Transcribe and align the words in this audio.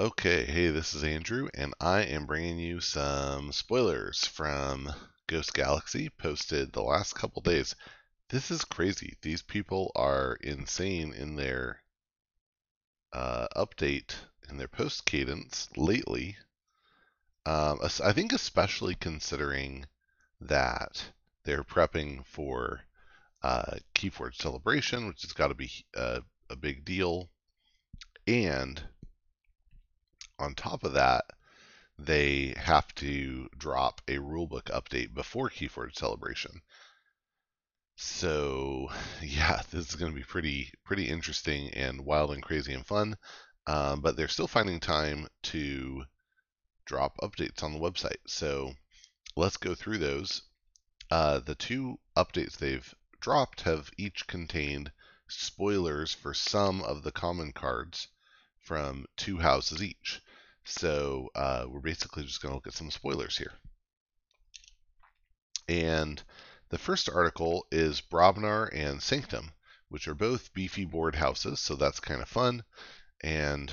Okay, 0.00 0.46
hey, 0.46 0.68
this 0.68 0.94
is 0.94 1.04
Andrew, 1.04 1.50
and 1.52 1.74
I 1.78 2.00
am 2.00 2.24
bringing 2.24 2.58
you 2.58 2.80
some 2.80 3.52
spoilers 3.52 4.26
from 4.26 4.90
Ghost 5.26 5.52
Galaxy 5.52 6.08
posted 6.08 6.72
the 6.72 6.80
last 6.80 7.14
couple 7.14 7.42
days. 7.42 7.76
This 8.30 8.50
is 8.50 8.64
crazy. 8.64 9.18
These 9.20 9.42
people 9.42 9.92
are 9.94 10.38
insane 10.40 11.12
in 11.12 11.36
their 11.36 11.82
uh, 13.12 13.48
update, 13.54 14.14
and 14.48 14.58
their 14.58 14.68
post 14.68 15.04
cadence 15.04 15.68
lately. 15.76 16.38
Um, 17.44 17.80
I 18.02 18.14
think, 18.14 18.32
especially 18.32 18.94
considering 18.94 19.84
that 20.40 21.12
they're 21.44 21.62
prepping 21.62 22.24
for 22.24 22.80
uh, 23.42 23.76
Keyforge 23.94 24.36
Celebration, 24.36 25.08
which 25.08 25.20
has 25.20 25.34
got 25.34 25.48
to 25.48 25.54
be 25.54 25.70
uh, 25.94 26.20
a 26.48 26.56
big 26.56 26.86
deal, 26.86 27.28
and 28.26 28.82
on 30.40 30.54
top 30.54 30.84
of 30.84 30.94
that, 30.94 31.24
they 31.98 32.54
have 32.56 32.94
to 32.94 33.48
drop 33.56 34.00
a 34.08 34.16
rulebook 34.16 34.64
update 34.64 35.12
before 35.12 35.50
Keyforge 35.50 35.94
Celebration. 35.94 36.62
So 37.96 38.90
yeah, 39.22 39.60
this 39.70 39.90
is 39.90 39.96
going 39.96 40.10
to 40.10 40.18
be 40.18 40.24
pretty 40.24 40.72
pretty 40.82 41.08
interesting 41.08 41.68
and 41.74 42.06
wild 42.06 42.32
and 42.32 42.42
crazy 42.42 42.72
and 42.72 42.86
fun. 42.86 43.18
Um, 43.66 44.00
but 44.00 44.16
they're 44.16 44.28
still 44.28 44.48
finding 44.48 44.80
time 44.80 45.28
to 45.42 46.04
drop 46.86 47.18
updates 47.18 47.62
on 47.62 47.72
the 47.72 47.78
website. 47.78 48.22
So 48.26 48.74
let's 49.36 49.58
go 49.58 49.74
through 49.74 49.98
those. 49.98 50.42
Uh, 51.10 51.40
the 51.40 51.54
two 51.54 52.00
updates 52.16 52.56
they've 52.56 52.94
dropped 53.20 53.60
have 53.62 53.90
each 53.98 54.26
contained 54.26 54.90
spoilers 55.28 56.14
for 56.14 56.32
some 56.32 56.80
of 56.82 57.02
the 57.02 57.12
common 57.12 57.52
cards 57.52 58.08
from 58.58 59.06
two 59.16 59.38
houses 59.38 59.82
each. 59.82 60.20
So 60.70 61.28
uh, 61.34 61.66
we're 61.68 61.80
basically 61.80 62.24
just 62.24 62.40
going 62.40 62.50
to 62.52 62.54
look 62.54 62.66
at 62.66 62.72
some 62.72 62.90
spoilers 62.90 63.36
here. 63.36 63.52
And 65.68 66.22
the 66.70 66.78
first 66.78 67.08
article 67.08 67.66
is 67.72 68.00
Brobnar 68.00 68.70
and 68.72 69.02
Sanctum, 69.02 69.50
which 69.88 70.06
are 70.08 70.14
both 70.14 70.52
beefy 70.54 70.84
board 70.84 71.16
houses, 71.16 71.60
so 71.60 71.74
that's 71.74 72.00
kind 72.00 72.22
of 72.22 72.28
fun. 72.28 72.62
And 73.22 73.72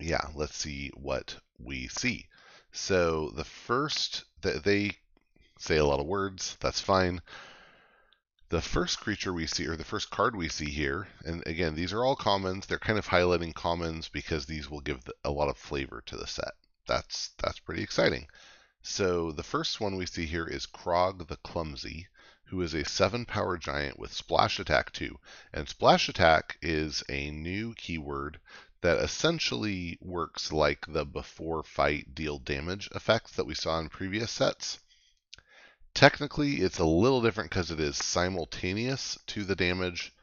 yeah, 0.00 0.26
let's 0.34 0.56
see 0.56 0.90
what 0.94 1.36
we 1.58 1.88
see. 1.88 2.26
So 2.72 3.30
the 3.36 3.44
first, 3.44 4.24
they 4.42 4.92
say 5.58 5.76
a 5.76 5.84
lot 5.84 6.00
of 6.00 6.06
words, 6.06 6.56
that's 6.60 6.80
fine. 6.80 7.20
The 8.50 8.62
first 8.62 9.00
creature 9.00 9.32
we 9.32 9.46
see, 9.46 9.66
or 9.66 9.76
the 9.76 9.84
first 9.84 10.08
card 10.08 10.34
we 10.34 10.48
see 10.48 10.70
here, 10.70 11.08
and 11.22 11.46
again, 11.46 11.74
these 11.74 11.92
are 11.92 12.02
all 12.02 12.16
commons. 12.16 12.66
They're 12.66 12.78
kind 12.78 12.98
of 12.98 13.06
highlighting 13.06 13.54
commons 13.54 14.08
because 14.08 14.46
these 14.46 14.70
will 14.70 14.80
give 14.80 15.02
a 15.22 15.30
lot 15.30 15.50
of 15.50 15.58
flavor 15.58 16.02
to 16.06 16.16
the 16.16 16.26
set. 16.26 16.54
That's 16.86 17.28
that's 17.36 17.58
pretty 17.58 17.82
exciting. 17.82 18.26
So 18.80 19.32
the 19.32 19.42
first 19.42 19.80
one 19.80 19.96
we 19.96 20.06
see 20.06 20.24
here 20.24 20.46
is 20.46 20.64
Krog 20.64 21.28
the 21.28 21.36
Clumsy, 21.36 22.08
who 22.44 22.62
is 22.62 22.72
a 22.72 22.86
7 22.86 23.26
power 23.26 23.58
giant 23.58 23.98
with 23.98 24.14
Splash 24.14 24.58
Attack 24.58 24.92
2. 24.94 25.20
And 25.52 25.68
Splash 25.68 26.08
Attack 26.08 26.56
is 26.62 27.02
a 27.10 27.30
new 27.30 27.74
keyword 27.74 28.40
that 28.80 28.96
essentially 28.96 29.98
works 30.00 30.52
like 30.52 30.86
the 30.86 31.04
before 31.04 31.62
fight 31.62 32.14
deal 32.14 32.38
damage 32.38 32.88
effects 32.94 33.32
that 33.32 33.44
we 33.44 33.54
saw 33.54 33.78
in 33.78 33.90
previous 33.90 34.30
sets. 34.30 34.78
Technically, 35.98 36.58
it's 36.58 36.78
a 36.78 36.84
little 36.84 37.20
different 37.20 37.50
because 37.50 37.72
it 37.72 37.80
is 37.80 37.96
simultaneous 37.96 39.18
to 39.26 39.42
the 39.42 39.56
damage 39.56 40.14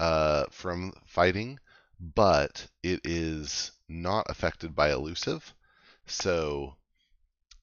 uh, 0.00 0.46
from 0.50 0.92
fighting, 1.06 1.60
but 2.00 2.66
it 2.82 3.02
is 3.04 3.70
not 3.88 4.26
affected 4.28 4.74
by 4.74 4.90
elusive. 4.90 5.54
So 6.06 6.74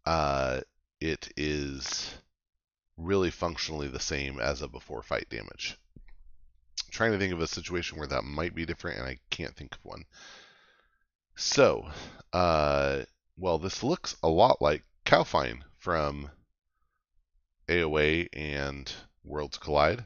uh, 0.06 0.62
it 1.02 1.34
is 1.36 2.16
really 2.96 3.30
functionally 3.30 3.89
the 3.89 4.00
same 4.00 4.39
as 4.39 4.62
a 4.62 4.70
before 4.70 5.04
fight 5.04 5.28
damage. 5.30 5.78
I'm 6.86 6.92
trying 6.92 7.12
to 7.12 7.17
think 7.17 7.33
of 7.33 7.42
a 7.42 7.48
situation 7.48 7.98
where 7.98 8.08
that 8.08 8.23
might 8.23 8.56
be 8.56 8.66
different, 8.66 9.00
and 9.00 9.06
I 9.06 9.20
can't 9.32 9.54
think 9.54 9.76
of 9.76 9.83
one. 9.83 10.06
So, 11.36 11.92
uh, 12.32 13.02
well, 13.36 13.60
this 13.60 13.83
looks 13.83 14.16
a 14.23 14.30
lot 14.30 14.62
like 14.62 14.86
Cowfyne 15.06 15.64
from 15.78 16.30
AOA 17.70 18.30
and 18.34 18.92
Worlds 19.24 19.58
Collide, 19.58 20.04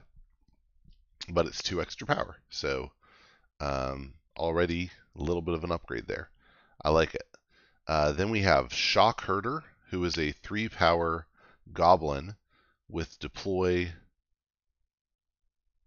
but 1.29 1.47
it's 1.47 1.63
two 1.63 1.81
extra 1.81 2.05
power. 2.05 2.37
So 2.49 2.91
um, 3.59 4.13
already 4.37 4.91
a 5.15 5.21
little 5.21 5.41
bit 5.41 5.55
of 5.55 5.63
an 5.63 5.71
upgrade 5.71 6.07
there. 6.07 6.29
I 6.83 6.89
like 6.89 7.15
it. 7.15 7.27
Uh, 7.87 8.11
then 8.11 8.29
we 8.29 8.41
have 8.41 8.73
Shock 8.73 9.21
Herder, 9.21 9.63
who 9.89 10.03
is 10.03 10.17
a 10.17 10.31
three 10.31 10.67
power 10.67 11.25
goblin 11.71 12.35
with 12.89 13.17
deploy 13.19 13.91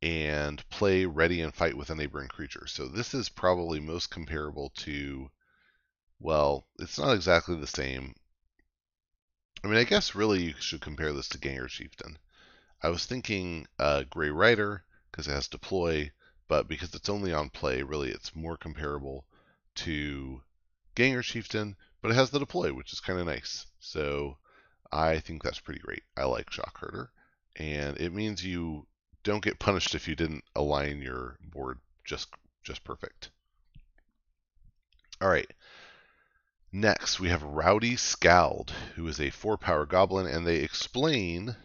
and 0.02 0.68
play 0.68 1.04
ready 1.04 1.40
and 1.40 1.54
fight 1.54 1.76
with 1.76 1.90
a 1.90 1.94
neighboring 1.94 2.28
creature. 2.28 2.66
So 2.66 2.86
this 2.88 3.14
is 3.14 3.28
probably 3.28 3.80
most 3.80 4.10
comparable 4.10 4.70
to, 4.76 5.30
well, 6.20 6.66
it's 6.78 6.98
not 6.98 7.14
exactly 7.14 7.56
the 7.56 7.66
same. 7.66 8.14
I 9.62 9.68
mean, 9.68 9.78
I 9.78 9.84
guess 9.84 10.14
really 10.14 10.44
you 10.44 10.54
should 10.60 10.80
compare 10.80 11.12
this 11.12 11.28
to 11.30 11.38
Ganger 11.38 11.68
Chieftain. 11.68 12.18
I 12.82 12.88
was 12.88 13.06
thinking 13.06 13.66
uh, 13.78 14.04
Grey 14.04 14.30
Rider 14.30 14.84
because 15.10 15.28
it 15.28 15.32
has 15.32 15.48
deploy, 15.48 16.10
but 16.48 16.68
because 16.68 16.94
it's 16.94 17.08
only 17.08 17.32
on 17.32 17.50
play, 17.50 17.82
really 17.82 18.10
it's 18.10 18.36
more 18.36 18.56
comparable 18.56 19.26
to 19.76 20.42
Ganger 20.94 21.22
Chieftain, 21.22 21.76
but 22.00 22.10
it 22.10 22.14
has 22.14 22.30
the 22.30 22.38
deploy, 22.38 22.72
which 22.72 22.92
is 22.92 23.00
kind 23.00 23.18
of 23.18 23.26
nice. 23.26 23.66
So 23.80 24.38
I 24.92 25.20
think 25.20 25.42
that's 25.42 25.60
pretty 25.60 25.80
great. 25.80 26.02
I 26.16 26.24
like 26.24 26.50
Shock 26.50 26.78
Herder, 26.78 27.10
and 27.56 27.96
it 27.98 28.12
means 28.12 28.44
you 28.44 28.86
don't 29.22 29.42
get 29.42 29.58
punished 29.58 29.94
if 29.94 30.06
you 30.06 30.14
didn't 30.14 30.44
align 30.54 31.02
your 31.02 31.38
board 31.40 31.78
just 32.04 32.28
just 32.62 32.84
perfect. 32.84 33.30
All 35.20 35.28
right. 35.28 35.50
Next, 36.78 37.18
we 37.18 37.30
have 37.30 37.42
Rowdy 37.42 37.96
Skald, 37.96 38.70
who 38.96 39.08
is 39.08 39.18
a 39.18 39.30
four 39.30 39.56
power 39.56 39.86
goblin, 39.86 40.26
and 40.26 40.46
they 40.46 40.56
explain 40.56 41.56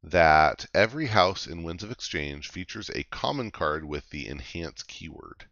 that 0.00 0.66
every 0.72 1.08
house 1.08 1.48
in 1.48 1.64
Winds 1.64 1.82
of 1.82 1.90
Exchange 1.90 2.48
features 2.48 2.88
a 2.90 3.02
common 3.02 3.50
card 3.50 3.84
with 3.84 4.08
the 4.10 4.28
enhance 4.28 4.84
keyword. 4.84 5.48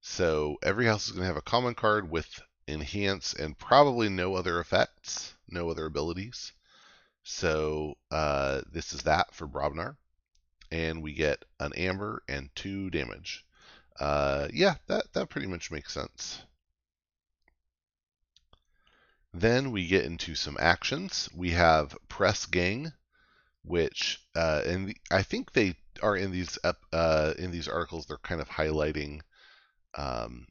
So 0.00 0.56
every 0.60 0.86
house 0.86 1.06
is 1.06 1.12
going 1.12 1.22
to 1.22 1.28
have 1.28 1.36
a 1.36 1.40
common 1.40 1.76
card 1.76 2.10
with 2.10 2.42
enhance 2.66 3.32
and 3.32 3.56
probably 3.56 4.08
no 4.08 4.34
other 4.34 4.58
effects, 4.58 5.36
no 5.46 5.70
other 5.70 5.86
abilities. 5.86 6.52
So 7.22 7.96
uh, 8.10 8.62
this 8.72 8.92
is 8.92 9.04
that 9.04 9.32
for 9.36 9.46
Brobnar. 9.46 9.96
And 10.72 11.00
we 11.00 11.12
get 11.12 11.44
an 11.60 11.74
amber 11.74 12.24
and 12.26 12.50
two 12.56 12.90
damage. 12.90 13.46
Uh, 14.00 14.48
yeah, 14.52 14.74
that, 14.88 15.12
that 15.12 15.28
pretty 15.28 15.46
much 15.46 15.70
makes 15.70 15.92
sense. 15.92 16.42
Then 19.34 19.70
we 19.70 19.86
get 19.86 20.04
into 20.04 20.34
some 20.34 20.58
actions. 20.60 21.28
We 21.34 21.52
have 21.52 21.96
press 22.08 22.44
gang, 22.44 22.92
which 23.62 24.20
uh, 24.34 24.62
and 24.66 24.88
the, 24.88 24.96
I 25.10 25.22
think 25.22 25.52
they 25.52 25.76
are 26.02 26.16
in 26.16 26.30
these 26.32 26.58
uh, 26.92 27.34
in 27.38 27.50
these 27.50 27.66
articles. 27.66 28.06
They're 28.06 28.18
kind 28.18 28.42
of 28.42 28.48
highlighting 28.48 29.22
um, 29.94 30.48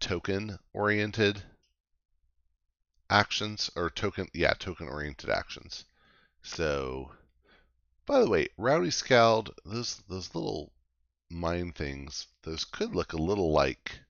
token 0.00 0.58
oriented 0.72 1.42
actions 3.10 3.70
or 3.76 3.90
token 3.90 4.28
yeah 4.32 4.54
token 4.54 4.88
oriented 4.88 5.28
actions. 5.28 5.84
So, 6.42 7.12
by 8.06 8.20
the 8.20 8.30
way, 8.30 8.48
Rowdy 8.56 8.90
Skald, 8.90 9.58
those 9.64 9.96
those 10.08 10.34
little 10.34 10.72
mine 11.28 11.72
things, 11.72 12.28
those 12.42 12.64
could 12.64 12.94
look 12.94 13.12
a 13.12 13.18
little 13.18 13.52
like 13.52 14.00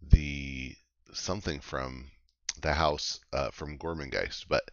the 0.00 0.74
something 1.12 1.60
from 1.60 2.10
the 2.62 2.74
house 2.74 3.20
uh, 3.32 3.50
from 3.50 3.78
Gormengeist, 3.78 4.46
but 4.48 4.64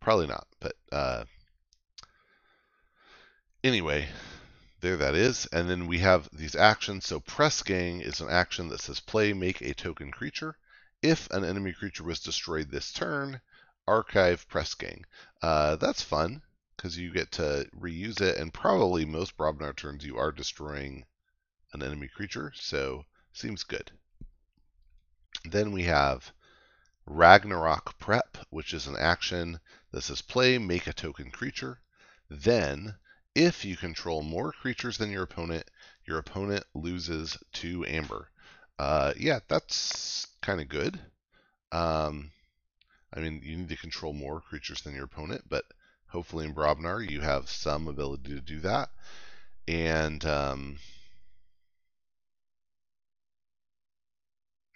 probably 0.00 0.26
not. 0.26 0.46
But 0.60 0.74
uh, 0.92 1.24
anyway, 3.62 4.08
there 4.80 4.96
that 4.96 5.14
is. 5.14 5.46
And 5.46 5.68
then 5.68 5.86
we 5.86 5.98
have 5.98 6.28
these 6.32 6.54
actions. 6.54 7.06
So 7.06 7.20
press 7.20 7.62
gang 7.62 8.00
is 8.00 8.20
an 8.20 8.28
action 8.28 8.68
that 8.68 8.80
says 8.80 9.00
play 9.00 9.32
make 9.32 9.60
a 9.60 9.74
token 9.74 10.10
creature. 10.10 10.56
If 11.02 11.30
an 11.30 11.44
enemy 11.44 11.72
creature 11.72 12.04
was 12.04 12.20
destroyed 12.20 12.70
this 12.70 12.92
turn, 12.92 13.40
archive 13.86 14.48
press 14.48 14.74
gang. 14.74 15.04
Uh, 15.42 15.76
that's 15.76 16.02
fun 16.02 16.42
because 16.76 16.98
you 16.98 17.12
get 17.12 17.32
to 17.32 17.68
reuse 17.78 18.20
it, 18.20 18.36
and 18.36 18.52
probably 18.52 19.04
most 19.04 19.36
Brobnar 19.36 19.74
turns 19.74 20.04
you 20.04 20.18
are 20.18 20.32
destroying 20.32 21.04
an 21.72 21.82
enemy 21.82 22.08
creature, 22.08 22.52
so 22.54 23.04
seems 23.32 23.62
good. 23.62 23.90
Then 25.44 25.72
we 25.72 25.84
have 25.84 26.32
Ragnarok 27.06 27.98
Prep, 27.98 28.38
which 28.50 28.74
is 28.74 28.86
an 28.86 28.96
action 28.96 29.60
that 29.92 30.02
says 30.02 30.22
play, 30.22 30.58
make 30.58 30.86
a 30.86 30.92
token 30.92 31.30
creature. 31.30 31.80
Then, 32.30 32.96
if 33.34 33.64
you 33.64 33.76
control 33.76 34.22
more 34.22 34.52
creatures 34.52 34.98
than 34.98 35.10
your 35.10 35.24
opponent, 35.24 35.70
your 36.06 36.18
opponent 36.18 36.64
loses 36.74 37.38
two 37.52 37.84
amber. 37.86 38.30
uh, 38.78 39.14
yeah, 39.18 39.40
that's 39.48 40.26
kind 40.42 40.60
of 40.60 40.68
good. 40.68 41.00
Um, 41.72 42.32
I 43.12 43.20
mean, 43.20 43.40
you 43.44 43.56
need 43.56 43.68
to 43.70 43.76
control 43.76 44.12
more 44.12 44.40
creatures 44.40 44.82
than 44.82 44.94
your 44.94 45.04
opponent, 45.06 45.44
but 45.48 45.64
hopefully 46.08 46.44
in 46.46 46.54
Brobnar 46.54 47.00
you 47.08 47.20
have 47.22 47.50
some 47.50 47.88
ability 47.88 48.34
to 48.34 48.40
do 48.40 48.60
that. 48.60 48.90
And 49.68 50.24
um, 50.26 50.78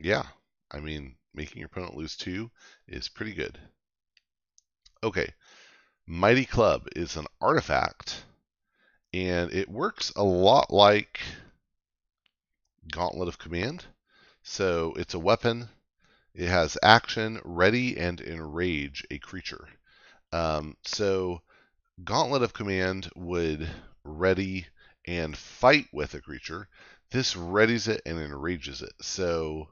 yeah, 0.00 0.24
I 0.70 0.80
mean, 0.80 1.16
making 1.34 1.58
your 1.58 1.66
opponent 1.66 1.96
lose 1.96 2.16
two 2.16 2.50
is 2.88 3.08
pretty 3.08 3.32
good. 3.32 3.58
Okay, 5.02 5.32
Mighty 6.06 6.44
Club 6.44 6.88
is 6.96 7.16
an 7.16 7.26
artifact, 7.40 8.24
and 9.12 9.52
it 9.52 9.68
works 9.68 10.12
a 10.16 10.24
lot 10.24 10.70
like 10.72 11.20
Gauntlet 12.90 13.28
of 13.28 13.38
Command. 13.38 13.84
So 14.42 14.94
it's 14.96 15.14
a 15.14 15.18
weapon. 15.18 15.68
It 16.34 16.48
has 16.48 16.78
action, 16.82 17.40
ready, 17.44 17.96
and 17.96 18.20
enrage 18.20 19.04
a 19.10 19.18
creature. 19.18 19.68
Um, 20.32 20.76
so 20.82 21.42
Gauntlet 22.04 22.42
of 22.42 22.52
Command 22.52 23.10
would 23.14 23.68
ready 24.04 24.66
and 25.06 25.36
fight 25.36 25.86
with 25.92 26.14
a 26.14 26.20
creature. 26.20 26.68
This 27.10 27.34
readies 27.34 27.88
it 27.88 28.02
and 28.06 28.18
enrages 28.18 28.82
it. 28.82 28.92
So 29.00 29.68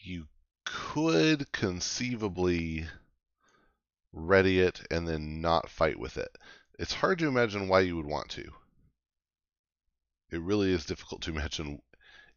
you 0.00 0.26
could 0.70 1.50
conceivably 1.50 2.86
ready 4.12 4.60
it 4.60 4.86
and 4.90 5.08
then 5.08 5.40
not 5.40 5.70
fight 5.70 5.98
with 5.98 6.18
it. 6.18 6.36
It's 6.78 6.92
hard 6.92 7.18
to 7.20 7.26
imagine 7.26 7.68
why 7.68 7.80
you 7.80 7.96
would 7.96 8.06
want 8.06 8.28
to. 8.32 8.52
It 10.30 10.42
really 10.42 10.70
is 10.72 10.84
difficult 10.84 11.22
to 11.22 11.30
imagine 11.30 11.80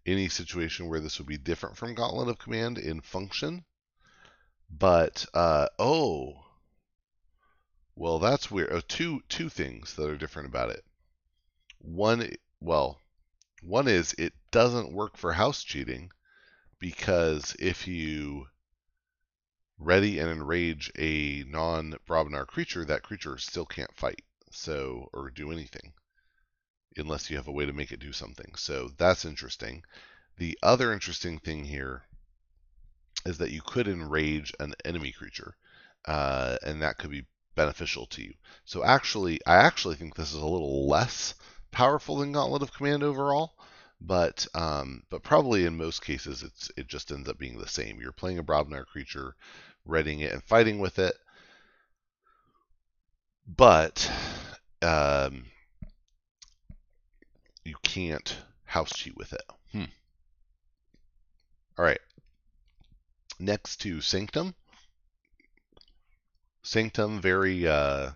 any 0.06 0.30
situation 0.30 0.88
where 0.88 1.02
this 1.02 1.18
would 1.18 1.28
be 1.28 1.38
different 1.38 1.76
from 1.76 1.94
Gauntlet 1.94 2.30
of 2.30 2.40
Command 2.40 2.78
in 2.78 3.02
function. 3.02 3.66
But, 4.70 5.26
uh, 5.34 5.68
oh, 5.78 6.46
well, 7.96 8.20
that's 8.20 8.50
weird. 8.50 8.72
Oh, 8.72 8.80
two, 8.80 9.22
two 9.28 9.50
things 9.50 9.96
that 9.96 10.10
are 10.10 10.18
different 10.18 10.48
about 10.48 10.70
it. 10.70 10.86
One, 11.80 12.34
well, 12.62 13.02
one 13.62 13.90
is 13.90 14.14
it 14.14 14.34
doesn't 14.52 14.94
work 14.94 15.18
for 15.18 15.34
house 15.34 15.64
cheating 15.64 16.12
because 16.82 17.56
if 17.60 17.88
you 17.88 18.48
ready 19.78 20.18
and 20.20 20.30
enrage 20.30 20.92
a 20.98 21.44
non-Brobnar 21.48 22.48
creature, 22.48 22.84
that 22.84 23.04
creature 23.04 23.38
still 23.38 23.66
can't 23.66 23.96
fight, 23.96 24.24
so 24.52 25.08
or 25.14 25.30
do 25.30 25.52
anything 25.52 25.94
unless 26.98 27.30
you 27.30 27.38
have 27.38 27.48
a 27.48 27.52
way 27.52 27.66
to 27.66 27.72
make 27.72 27.92
it 27.92 28.00
do 28.00 28.12
something. 28.12 28.54
So 28.58 28.90
that's 28.98 29.24
interesting. 29.24 29.84
The 30.38 30.58
other 30.62 30.92
interesting 30.92 31.40
thing 31.40 31.64
here 31.64 32.04
is 33.26 33.38
that 33.38 33.52
you 33.52 33.62
could 33.62 33.88
enrage 33.88 34.52
an 34.60 34.74
enemy 34.84 35.12
creature, 35.12 35.56
uh, 36.06 36.58
and 36.64 36.82
that 36.82 36.98
could 36.98 37.12
be 37.12 37.28
beneficial 37.56 38.08
to 38.08 38.24
you. 38.24 38.34
So 38.66 38.84
actually, 38.84 39.40
I 39.46 39.56
actually 39.56 39.96
think 39.96 40.16
this 40.16 40.34
is 40.34 40.42
a 40.42 40.46
little 40.46 40.88
less 40.88 41.36
powerful 41.70 42.18
than 42.18 42.32
Gauntlet 42.32 42.64
of 42.64 42.74
Command 42.74 43.04
overall, 43.04 43.54
but 44.02 44.48
um, 44.56 45.04
but 45.10 45.24
probably 45.24 45.66
in 45.66 45.78
most 45.78 46.04
cases 46.04 46.42
it's 46.44 46.72
it 46.76 46.88
just 46.88 47.12
ends 47.12 47.30
up 47.30 47.38
being 47.38 47.58
the 47.58 47.68
same. 47.68 48.02
You're 48.02 48.12
playing 48.12 48.40
a 48.40 48.44
Brobnar 48.44 48.86
creature, 48.86 49.36
readying 49.86 50.22
it 50.22 50.34
and 50.34 50.44
fighting 50.44 50.80
with 50.80 50.98
it, 50.98 51.14
but 53.48 54.12
um, 54.82 55.46
you 57.64 57.76
can't 57.84 58.36
house 58.66 58.92
cheat 58.96 59.16
with 59.16 59.34
it. 59.34 59.44
Hmm. 59.72 59.84
All 61.78 61.86
right. 61.86 62.02
Next 63.40 63.78
to 63.82 64.02
Sanctum. 64.02 64.56
Sanctum, 66.64 67.22
very 67.22 67.68
uh, 67.68 68.12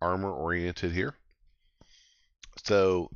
armor 0.00 0.32
oriented 0.32 0.92
here. 0.92 1.14
So 2.64 3.10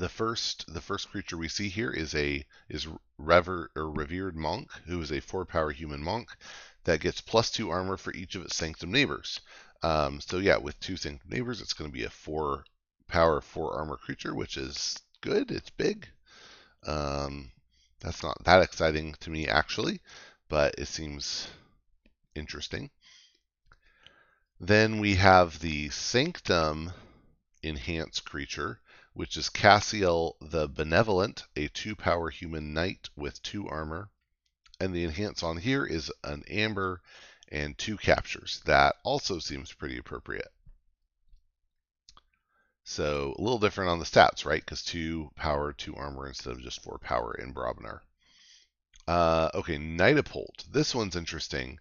the 0.00 0.08
first 0.08 0.64
the 0.72 0.80
first 0.80 1.10
creature 1.10 1.36
we 1.36 1.48
see 1.48 1.68
here 1.68 1.90
is 1.90 2.14
a 2.14 2.44
is 2.68 2.88
rever, 3.18 3.70
or 3.76 3.90
revered 3.90 4.34
monk 4.34 4.70
who 4.86 5.00
is 5.00 5.12
a 5.12 5.20
four 5.20 5.44
power 5.44 5.70
human 5.70 6.02
monk 6.02 6.28
that 6.84 7.00
gets 7.00 7.20
plus 7.20 7.50
two 7.50 7.70
armor 7.70 7.96
for 7.96 8.12
each 8.14 8.34
of 8.34 8.42
its 8.42 8.56
sanctum 8.56 8.90
neighbors. 8.90 9.40
Um, 9.82 10.20
so 10.20 10.38
yeah, 10.38 10.56
with 10.56 10.80
two 10.80 10.96
sanctum 10.96 11.30
neighbors, 11.30 11.60
it's 11.60 11.74
going 11.74 11.90
to 11.90 11.96
be 11.96 12.04
a 12.04 12.10
four 12.10 12.64
power 13.06 13.40
four 13.40 13.74
armor 13.74 13.96
creature, 13.96 14.34
which 14.34 14.56
is 14.56 14.98
good. 15.20 15.50
It's 15.50 15.70
big. 15.70 16.08
Um, 16.86 17.52
that's 18.00 18.22
not 18.22 18.42
that 18.44 18.62
exciting 18.62 19.14
to 19.20 19.30
me 19.30 19.46
actually, 19.46 20.00
but 20.48 20.74
it 20.78 20.88
seems 20.88 21.46
interesting. 22.34 22.90
Then 24.58 24.98
we 24.98 25.14
have 25.16 25.58
the 25.60 25.88
Sanctum 25.90 26.92
enhanced 27.62 28.24
creature, 28.24 28.80
which 29.12 29.36
is 29.36 29.48
Cassiel 29.48 30.36
the 30.40 30.68
Benevolent, 30.68 31.44
a 31.56 31.68
two 31.68 31.96
power 31.96 32.30
human 32.30 32.72
knight 32.72 33.08
with 33.16 33.42
two 33.42 33.68
armor. 33.68 34.10
And 34.78 34.94
the 34.94 35.04
enhance 35.04 35.42
on 35.42 35.58
here 35.58 35.84
is 35.84 36.10
an 36.24 36.44
amber 36.48 37.02
and 37.48 37.76
two 37.76 37.96
captures. 37.96 38.60
That 38.64 38.96
also 39.02 39.38
seems 39.38 39.72
pretty 39.72 39.98
appropriate. 39.98 40.52
So 42.84 43.34
a 43.38 43.42
little 43.42 43.58
different 43.58 43.90
on 43.90 43.98
the 43.98 44.04
stats, 44.04 44.44
right? 44.44 44.64
Because 44.64 44.82
two 44.82 45.30
power, 45.36 45.72
two 45.72 45.94
armor 45.96 46.26
instead 46.26 46.52
of 46.52 46.62
just 46.62 46.82
four 46.82 46.98
power 46.98 47.34
in 47.34 47.52
Brobnar. 47.52 48.00
Uh, 49.06 49.50
okay, 49.54 49.76
Knightapult. 49.76 50.70
This 50.70 50.94
one's 50.94 51.16
interesting. 51.16 51.78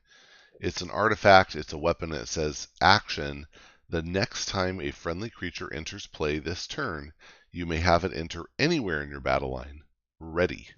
It's 0.60 0.82
an 0.82 0.92
artifact, 0.92 1.56
it's 1.56 1.74
a 1.74 1.78
weapon, 1.78 2.12
it 2.12 2.28
says 2.28 2.68
action 2.82 3.48
the 3.89 4.01
next 4.03 4.45
time 4.45 4.80
a 4.80 4.91
friendly 4.91 5.31
creature 5.31 5.74
enters 5.74 6.06
play 6.06 6.38
this 6.38 6.68
turn, 6.68 7.12
you 7.51 7.65
may 7.65 7.77
have 7.80 8.03
it 8.03 8.13
enter 8.13 8.45
anywhere 8.59 9.01
in 9.01 9.09
your 9.09 9.19
battle 9.19 9.50
line. 9.50 9.81
Ready. 10.19 10.69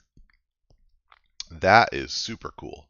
That 1.50 1.90
is 1.94 2.14
super 2.14 2.52
cool. 2.58 2.90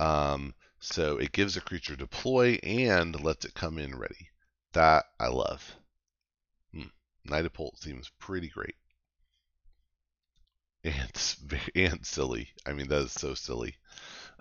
Um, 0.00 0.54
so 0.80 1.16
it 1.16 1.30
gives 1.30 1.56
a 1.56 1.60
creature 1.60 1.94
deploy 1.94 2.58
and 2.64 3.22
lets 3.22 3.44
it 3.44 3.54
come 3.54 3.78
in 3.78 3.96
ready. 3.96 4.30
That 4.72 5.04
I 5.20 5.28
love. 5.28 5.76
Hmm. 6.74 6.88
Knightapult 7.28 7.78
seems 7.78 8.10
pretty 8.18 8.48
great. 8.48 8.76
And, 10.84 11.36
and 11.76 12.04
silly. 12.04 12.52
I 12.66 12.72
mean, 12.72 12.88
that 12.88 13.02
is 13.02 13.12
so 13.12 13.34
silly. 13.34 13.76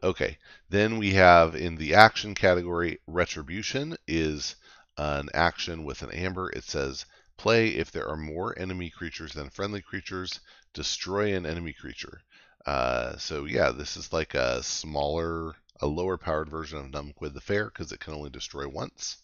Okay, 0.01 0.39
then 0.69 0.97
we 0.97 1.13
have 1.13 1.55
in 1.55 1.75
the 1.75 1.93
action 1.93 2.33
category, 2.33 2.97
Retribution 3.05 3.95
is 4.07 4.55
an 4.97 5.29
action 5.33 5.83
with 5.83 6.01
an 6.01 6.11
amber. 6.11 6.49
It 6.49 6.63
says 6.63 7.05
play 7.37 7.69
if 7.69 7.91
there 7.91 8.07
are 8.07 8.17
more 8.17 8.57
enemy 8.57 8.89
creatures 8.89 9.33
than 9.33 9.49
friendly 9.49 9.81
creatures, 9.81 10.39
destroy 10.73 11.35
an 11.35 11.45
enemy 11.45 11.73
creature. 11.73 12.21
Uh, 12.65 13.17
so 13.17 13.45
yeah, 13.45 13.71
this 13.71 13.97
is 13.97 14.13
like 14.13 14.33
a 14.35 14.61
smaller, 14.61 15.55
a 15.79 15.87
lower 15.87 16.17
powered 16.17 16.49
version 16.49 16.77
of 16.77 16.91
Numquid 16.91 17.33
the 17.33 17.41
Fair 17.41 17.65
because 17.65 17.91
it 17.91 17.99
can 17.99 18.13
only 18.13 18.29
destroy 18.29 18.67
once, 18.67 19.17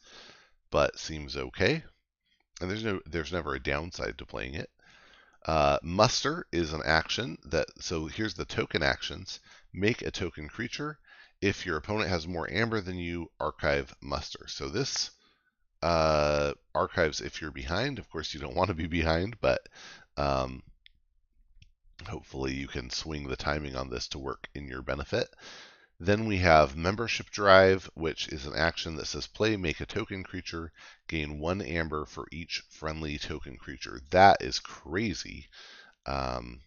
but 0.72 0.98
seems 0.98 1.38
okay. 1.38 1.84
And 2.60 2.70
there's 2.70 2.84
no, 2.84 3.00
there's 3.06 3.32
never 3.32 3.54
a 3.54 3.60
downside 3.62 4.18
to 4.18 4.26
playing 4.26 4.56
it. 4.56 4.72
Uh, 5.46 5.78
muster 5.84 6.48
is 6.52 6.74
an 6.74 6.82
action 6.84 7.38
that, 7.46 7.68
so 7.80 8.08
here's 8.08 8.34
the 8.34 8.46
token 8.46 8.82
actions. 8.82 9.40
Make 9.72 10.02
a 10.02 10.12
token 10.12 10.50
creature. 10.50 10.98
If 11.40 11.66
your 11.66 11.78
opponent 11.78 12.10
has 12.10 12.28
more 12.28 12.52
amber 12.52 12.82
than 12.82 12.98
you, 12.98 13.32
archive 13.40 13.94
muster. 14.02 14.48
So 14.48 14.70
this 14.70 15.12
uh, 15.82 16.54
archives 16.74 17.22
if 17.22 17.42
you're 17.42 17.52
behind. 17.52 18.00
Of 18.00 18.10
course, 18.10 18.34
you 18.34 18.40
don't 18.40 18.56
want 18.56 18.70
to 18.70 18.74
be 18.74 18.88
behind, 18.88 19.40
but 19.42 19.62
um, 20.18 20.64
hopefully 22.08 22.54
you 22.54 22.68
can 22.68 22.90
swing 22.90 23.28
the 23.28 23.36
timing 23.36 23.76
on 23.76 23.90
this 23.90 24.08
to 24.10 24.20
work 24.20 24.48
in 24.56 24.68
your 24.68 24.82
benefit. 24.82 25.30
Then 26.00 26.28
we 26.28 26.38
have 26.38 26.78
Membership 26.78 27.32
Drive, 27.32 27.90
which 27.96 28.28
is 28.28 28.46
an 28.46 28.56
action 28.56 28.96
that 28.98 29.08
says 29.08 29.26
play, 29.26 29.58
make 29.58 29.82
a 29.82 29.86
token 29.86 30.24
creature, 30.24 30.72
gain 31.08 31.40
one 31.40 31.62
amber 31.62 32.06
for 32.06 32.28
each 32.32 32.64
friendly 32.70 33.18
token 33.18 33.58
creature. 33.58 34.00
That 34.12 34.42
is 34.42 34.60
crazy. 34.60 35.48
Um, 36.06 36.62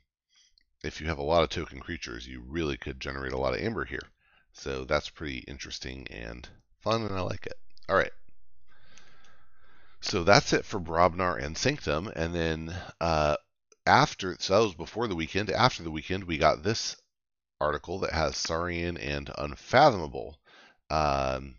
if 0.83 1.01
you 1.01 1.07
have 1.07 1.19
a 1.19 1.23
lot 1.23 1.45
of 1.45 1.51
token 1.51 1.79
creatures, 1.79 2.27
you 2.27 2.43
really 2.45 2.77
could 2.77 2.99
generate 2.99 3.33
a 3.33 3.39
lot 3.39 3.55
of 3.55 3.61
amber 3.61 3.85
here. 3.85 4.11
So 4.53 4.85
that's 4.85 5.09
pretty 5.09 5.39
interesting 5.47 6.09
and 6.11 6.49
fun, 6.81 7.03
and 7.03 7.15
I 7.17 7.21
like 7.21 7.47
it. 7.47 7.59
All 7.89 7.97
right. 7.97 8.13
So 10.03 10.25
that's 10.25 10.53
it 10.53 10.65
for 10.65 10.81
Brobnar 10.81 11.43
and 11.43 11.57
Sanctum. 11.57 12.09
And 12.17 12.35
then 12.35 12.75
uh, 13.01 13.37
after, 13.87 14.37
so 14.39 14.55
that 14.55 14.67
was 14.67 14.75
before 14.75 15.09
the 15.09 15.15
weekend. 15.15 15.51
After 15.51 15.83
the 15.83 15.91
weekend, 15.91 16.25
we 16.25 16.39
got 16.39 16.63
this 16.63 16.97
article 17.61 17.99
that 18.01 18.13
has 18.13 18.37
Saurian 18.37 18.97
and 18.97 19.31
Unfathomable. 19.37 20.39
Um, 20.89 21.57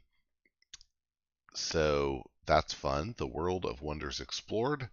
so 1.53 2.23
that's 2.45 2.73
fun. 2.73 3.13
The 3.17 3.27
World 3.27 3.65
of 3.65 3.81
Wonders 3.81 4.19
Explored. 4.19 4.89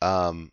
Um, 0.00 0.50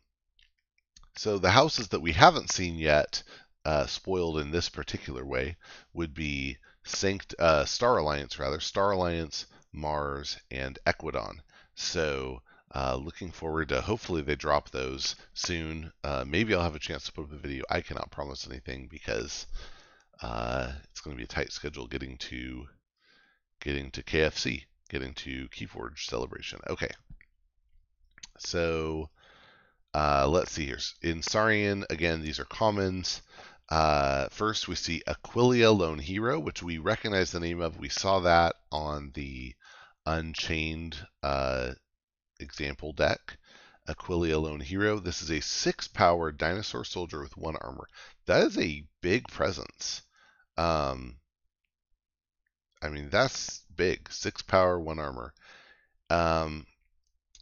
so 1.15 1.37
the 1.37 1.51
houses 1.51 1.87
that 1.89 2.01
we 2.01 2.11
haven't 2.11 2.51
seen 2.51 2.75
yet, 2.77 3.23
uh, 3.63 3.85
spoiled 3.85 4.39
in 4.39 4.51
this 4.51 4.69
particular 4.69 5.25
way 5.25 5.55
would 5.93 6.13
be 6.13 6.57
Sanct- 6.83 7.35
uh, 7.39 7.65
Star 7.65 7.97
Alliance, 7.97 8.39
rather 8.39 8.59
Star 8.59 8.91
Alliance, 8.91 9.45
Mars, 9.71 10.37
and 10.49 10.77
Ekwidon. 10.85 11.39
So 11.81 12.41
uh, 12.73 12.95
looking 12.95 13.31
forward 13.31 13.69
to 13.69 13.81
hopefully 13.81 14.21
they 14.21 14.35
drop 14.35 14.69
those 14.69 15.15
soon. 15.33 15.91
Uh, 16.03 16.23
maybe 16.25 16.53
I'll 16.53 16.61
have 16.61 16.75
a 16.75 16.79
chance 16.79 17.05
to 17.05 17.11
put 17.11 17.25
up 17.25 17.33
a 17.33 17.37
video. 17.37 17.63
I 17.69 17.81
cannot 17.81 18.11
promise 18.11 18.47
anything 18.47 18.87
because 18.89 19.47
uh, 20.21 20.71
it's 20.91 21.01
going 21.01 21.15
to 21.15 21.17
be 21.17 21.25
a 21.25 21.27
tight 21.27 21.51
schedule 21.51 21.87
getting 21.87 22.17
to 22.17 22.67
getting 23.59 23.91
to 23.91 24.03
KFC, 24.03 24.63
getting 24.89 25.13
to 25.15 25.49
Keyforge 25.49 26.05
celebration. 26.05 26.59
Okay, 26.69 26.91
so 28.37 29.09
uh, 29.93 30.27
let's 30.27 30.51
see 30.51 30.65
here. 30.65 30.79
In 31.01 31.21
Saurian, 31.21 31.85
again, 31.89 32.21
these 32.21 32.39
are 32.39 32.45
commons. 32.45 33.21
Uh, 33.69 34.27
first, 34.29 34.67
we 34.67 34.75
see 34.75 35.01
Aquilia 35.07 35.75
Lone 35.77 35.99
Hero, 35.99 36.39
which 36.39 36.61
we 36.61 36.77
recognize 36.77 37.31
the 37.31 37.39
name 37.39 37.59
of. 37.59 37.77
We 37.77 37.89
saw 37.89 38.21
that 38.21 38.55
on 38.71 39.11
the 39.13 39.55
Unchained 40.05 41.05
uh, 41.23 41.71
example 42.39 42.93
deck. 42.93 43.37
Aquilia 43.87 44.41
Lone 44.41 44.59
Hero. 44.59 44.99
This 44.99 45.21
is 45.21 45.31
a 45.31 45.41
six 45.41 45.87
power 45.87 46.31
dinosaur 46.31 46.85
soldier 46.85 47.21
with 47.21 47.35
one 47.35 47.55
armor. 47.57 47.87
That 48.25 48.43
is 48.43 48.57
a 48.57 48.85
big 49.01 49.27
presence. 49.27 50.03
Um, 50.57 51.17
I 52.81 52.89
mean, 52.89 53.09
that's 53.09 53.63
big. 53.75 54.11
Six 54.11 54.41
power, 54.41 54.79
one 54.79 54.99
armor. 54.99 55.33
Um, 56.09 56.65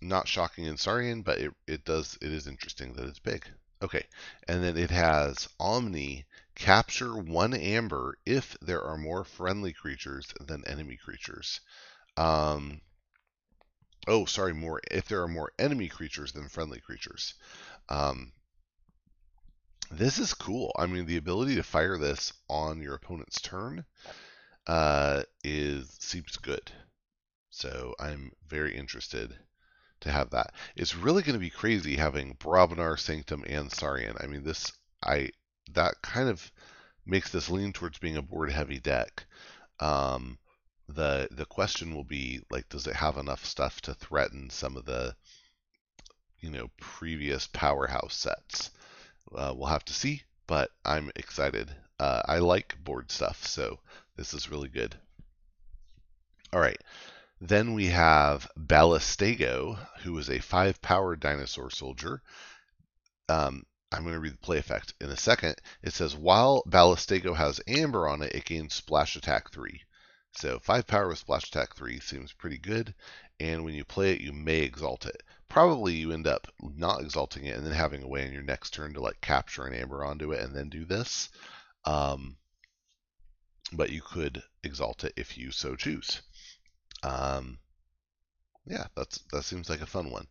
not 0.01 0.27
shocking 0.27 0.65
in 0.65 0.77
Saurian, 0.77 1.21
but 1.21 1.39
it, 1.39 1.53
it 1.67 1.83
does 1.85 2.17
it 2.21 2.31
is 2.31 2.47
interesting 2.47 2.93
that 2.93 3.07
it's 3.07 3.19
big. 3.19 3.45
Okay, 3.81 4.05
and 4.47 4.63
then 4.63 4.77
it 4.77 4.91
has 4.91 5.47
Omni 5.59 6.25
capture 6.55 7.15
one 7.15 7.53
amber 7.53 8.17
if 8.25 8.57
there 8.61 8.83
are 8.83 8.97
more 8.97 9.23
friendly 9.23 9.71
creatures 9.71 10.33
than 10.39 10.65
enemy 10.65 10.97
creatures. 10.97 11.61
Um, 12.17 12.81
oh, 14.07 14.25
sorry, 14.25 14.53
more 14.53 14.81
if 14.91 15.07
there 15.07 15.21
are 15.21 15.27
more 15.27 15.51
enemy 15.59 15.87
creatures 15.87 16.31
than 16.31 16.49
friendly 16.49 16.79
creatures. 16.79 17.35
Um, 17.89 18.31
this 19.91 20.19
is 20.19 20.33
cool. 20.33 20.71
I 20.77 20.85
mean, 20.85 21.05
the 21.05 21.17
ability 21.17 21.55
to 21.55 21.63
fire 21.63 21.97
this 21.97 22.33
on 22.47 22.81
your 22.81 22.95
opponent's 22.95 23.41
turn 23.41 23.85
uh, 24.67 25.23
is 25.43 25.95
seems 25.99 26.37
good. 26.37 26.71
So 27.49 27.95
I'm 27.99 28.31
very 28.47 28.75
interested 28.75 29.35
to 30.01 30.11
have 30.11 30.29
that. 30.29 30.53
It's 30.75 30.95
really 30.95 31.23
going 31.23 31.33
to 31.33 31.39
be 31.39 31.49
crazy 31.49 31.95
having 31.95 32.35
Brobnar, 32.35 32.99
Sanctum, 32.99 33.43
and 33.47 33.71
Saurian. 33.71 34.15
I 34.19 34.27
mean, 34.27 34.43
this 34.43 34.71
I 35.03 35.31
that 35.73 36.01
kind 36.01 36.29
of 36.29 36.51
makes 37.05 37.31
this 37.31 37.49
lean 37.49 37.73
towards 37.73 37.97
being 37.97 38.17
a 38.17 38.21
board 38.21 38.51
heavy 38.51 38.79
deck. 38.79 39.25
Um, 39.79 40.37
the 40.95 41.27
the 41.31 41.45
question 41.45 41.93
will 41.95 42.03
be 42.03 42.41
like, 42.49 42.67
does 42.69 42.87
it 42.87 42.95
have 42.95 43.17
enough 43.17 43.45
stuff 43.45 43.81
to 43.81 43.93
threaten 43.93 44.49
some 44.49 44.75
of 44.75 44.85
the 44.85 45.15
you 46.39 46.49
know 46.49 46.69
previous 46.79 47.47
powerhouse 47.47 48.15
sets? 48.15 48.71
Uh, 49.33 49.53
we'll 49.55 49.67
have 49.67 49.85
to 49.85 49.93
see, 49.93 50.23
but 50.47 50.71
I'm 50.83 51.11
excited. 51.15 51.69
Uh, 51.99 52.21
I 52.25 52.39
like 52.39 52.83
board 52.83 53.11
stuff, 53.11 53.45
so 53.45 53.79
this 54.15 54.33
is 54.33 54.49
really 54.49 54.69
good. 54.69 54.95
All 56.51 56.59
right. 56.59 56.81
Then 57.41 57.73
we 57.73 57.87
have 57.87 58.49
Ballistego, 58.57 59.77
who 59.99 60.17
is 60.17 60.29
a 60.29 60.39
five 60.39 60.81
power 60.81 61.15
dinosaur 61.15 61.69
soldier. 61.69 62.21
Um, 63.29 63.65
I'm 63.91 64.03
going 64.03 64.13
to 64.13 64.19
read 64.19 64.33
the 64.33 64.37
play 64.37 64.57
effect 64.57 64.93
in 64.99 65.09
a 65.09 65.17
second. 65.17 65.55
It 65.81 65.93
says 65.93 66.15
while 66.15 66.63
Ballistego 66.67 67.35
has 67.35 67.61
amber 67.67 68.07
on 68.07 68.21
it, 68.21 68.33
it 68.33 68.45
gains 68.45 68.73
splash 68.73 69.15
attack 69.15 69.51
3. 69.51 69.81
So 70.33 70.59
5 70.59 70.87
power 70.87 71.07
with 71.07 71.19
splash 71.19 71.47
attack 71.47 71.75
3 71.75 71.99
seems 71.99 72.33
pretty 72.33 72.57
good. 72.57 72.93
And 73.39 73.63
when 73.63 73.73
you 73.73 73.83
play 73.85 74.13
it, 74.13 74.21
you 74.21 74.33
may 74.33 74.59
exalt 74.59 75.05
it. 75.05 75.23
Probably 75.47 75.95
you 75.95 76.11
end 76.11 76.27
up 76.27 76.47
not 76.61 77.01
exalting 77.01 77.45
it 77.45 77.57
and 77.57 77.65
then 77.65 77.73
having 77.73 78.03
a 78.03 78.07
way 78.07 78.25
on 78.25 78.33
your 78.33 78.43
next 78.43 78.73
turn 78.73 78.93
to 78.93 79.01
like 79.01 79.21
capture 79.21 79.65
an 79.65 79.73
amber 79.73 80.03
onto 80.03 80.31
it 80.31 80.41
and 80.41 80.55
then 80.55 80.69
do 80.69 80.85
this. 80.85 81.29
Um, 81.85 82.37
but 83.71 83.89
you 83.89 84.01
could 84.01 84.43
exalt 84.63 85.03
it 85.03 85.13
if 85.15 85.37
you 85.37 85.51
so 85.51 85.75
choose. 85.75 86.21
Um, 87.03 87.59
yeah, 88.65 88.87
that's 88.95 89.19
that 89.31 89.43
seems 89.43 89.69
like 89.69 89.81
a 89.81 89.87
fun 89.87 90.11
one. 90.11 90.27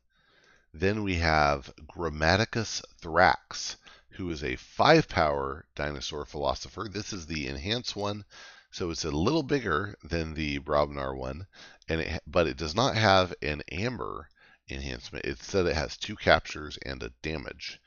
Then 0.74 1.02
we 1.02 1.16
have 1.16 1.72
Grammaticus 1.86 2.82
Thrax, 3.00 3.76
who 4.10 4.30
is 4.30 4.44
a 4.44 4.56
five 4.56 5.08
power 5.08 5.66
dinosaur 5.74 6.24
philosopher. 6.24 6.88
This 6.92 7.12
is 7.12 7.26
the 7.26 7.46
enhanced 7.46 7.96
one, 7.96 8.24
so 8.70 8.90
it's 8.90 9.04
a 9.04 9.10
little 9.10 9.42
bigger 9.42 9.94
than 10.02 10.34
the 10.34 10.58
Brobnar 10.60 11.16
one, 11.16 11.46
and 11.88 12.00
it, 12.00 12.22
but 12.26 12.46
it 12.46 12.56
does 12.56 12.74
not 12.74 12.96
have 12.96 13.34
an 13.42 13.62
amber 13.70 14.28
enhancement. 14.70 15.24
It 15.24 15.38
said 15.38 15.66
it 15.66 15.74
has 15.74 15.96
two 15.96 16.16
captures 16.16 16.78
and 16.84 17.02
a 17.02 17.12
damage, 17.22 17.80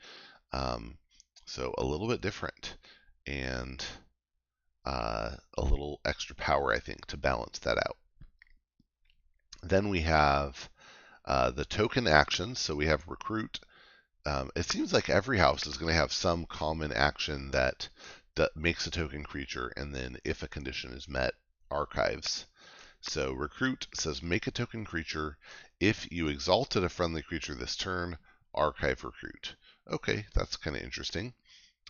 um, 0.52 0.98
so 1.46 1.74
a 1.78 1.84
little 1.84 2.08
bit 2.08 2.20
different, 2.20 2.76
and 3.26 3.84
uh, 4.84 5.30
a 5.56 5.62
little 5.62 6.00
extra 6.04 6.34
power, 6.34 6.72
I 6.72 6.80
think, 6.80 7.06
to 7.06 7.16
balance 7.16 7.58
that 7.60 7.78
out. 7.78 7.96
Then 9.62 9.88
we 9.88 10.00
have 10.00 10.68
uh, 11.24 11.50
the 11.50 11.64
token 11.64 12.08
actions. 12.08 12.58
So 12.58 12.74
we 12.74 12.86
have 12.86 13.06
recruit. 13.06 13.60
Um, 14.26 14.50
it 14.54 14.66
seems 14.66 14.92
like 14.92 15.08
every 15.08 15.38
house 15.38 15.66
is 15.66 15.76
going 15.76 15.92
to 15.92 16.00
have 16.00 16.12
some 16.12 16.46
common 16.46 16.92
action 16.92 17.50
that, 17.52 17.88
that 18.34 18.56
makes 18.56 18.86
a 18.86 18.90
token 18.90 19.24
creature, 19.24 19.68
and 19.76 19.94
then 19.94 20.18
if 20.24 20.42
a 20.42 20.48
condition 20.48 20.92
is 20.92 21.08
met, 21.08 21.34
archives. 21.70 22.46
So 23.00 23.32
recruit 23.32 23.88
says 23.94 24.22
make 24.22 24.46
a 24.46 24.50
token 24.50 24.84
creature. 24.84 25.36
If 25.80 26.10
you 26.12 26.28
exalted 26.28 26.84
a 26.84 26.88
friendly 26.88 27.22
creature 27.22 27.54
this 27.54 27.76
turn, 27.76 28.16
archive 28.54 29.04
recruit. 29.04 29.56
Okay, 29.90 30.26
that's 30.34 30.56
kind 30.56 30.76
of 30.76 30.82
interesting. 30.82 31.34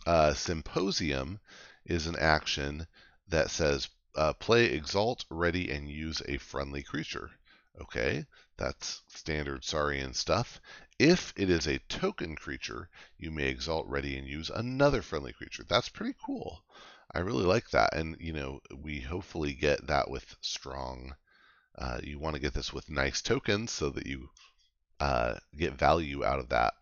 Uh, 0.05 0.33
symposium 0.33 1.39
is 1.85 2.07
an 2.07 2.15
action 2.17 2.87
that 3.27 3.51
says 3.51 3.89
uh, 4.15 4.33
play 4.33 4.65
exalt, 4.65 5.25
ready, 5.29 5.71
and 5.71 5.89
use 5.89 6.21
a 6.27 6.37
friendly 6.37 6.83
creature. 6.83 7.31
Okay, 7.79 8.25
that's 8.57 9.03
standard 9.07 9.63
Saurian 9.63 10.13
stuff. 10.13 10.59
If 10.97 11.33
it 11.35 11.49
is 11.49 11.67
a 11.67 11.79
token 11.79 12.35
creature, 12.35 12.89
you 13.17 13.29
may 13.31 13.47
exalt 13.47 13.87
ready 13.87 14.17
and 14.17 14.27
use 14.27 14.49
another 14.49 15.01
friendly 15.03 15.33
creature. 15.33 15.63
That's 15.67 15.89
pretty 15.89 16.15
cool. 16.25 16.63
I 17.11 17.19
really 17.19 17.45
like 17.45 17.69
that. 17.71 17.93
And, 17.93 18.17
you 18.19 18.33
know, 18.33 18.59
we 18.75 19.01
hopefully 19.01 19.53
get 19.53 19.85
that 19.87 20.09
with 20.09 20.35
strong. 20.41 21.15
Uh, 21.77 21.99
you 22.03 22.19
want 22.19 22.35
to 22.35 22.41
get 22.41 22.53
this 22.53 22.73
with 22.73 22.89
nice 22.89 23.21
tokens 23.21 23.71
so 23.71 23.89
that 23.91 24.07
you 24.07 24.29
uh, 24.99 25.35
get 25.55 25.73
value 25.73 26.25
out 26.25 26.39
of 26.39 26.49
that 26.49 26.73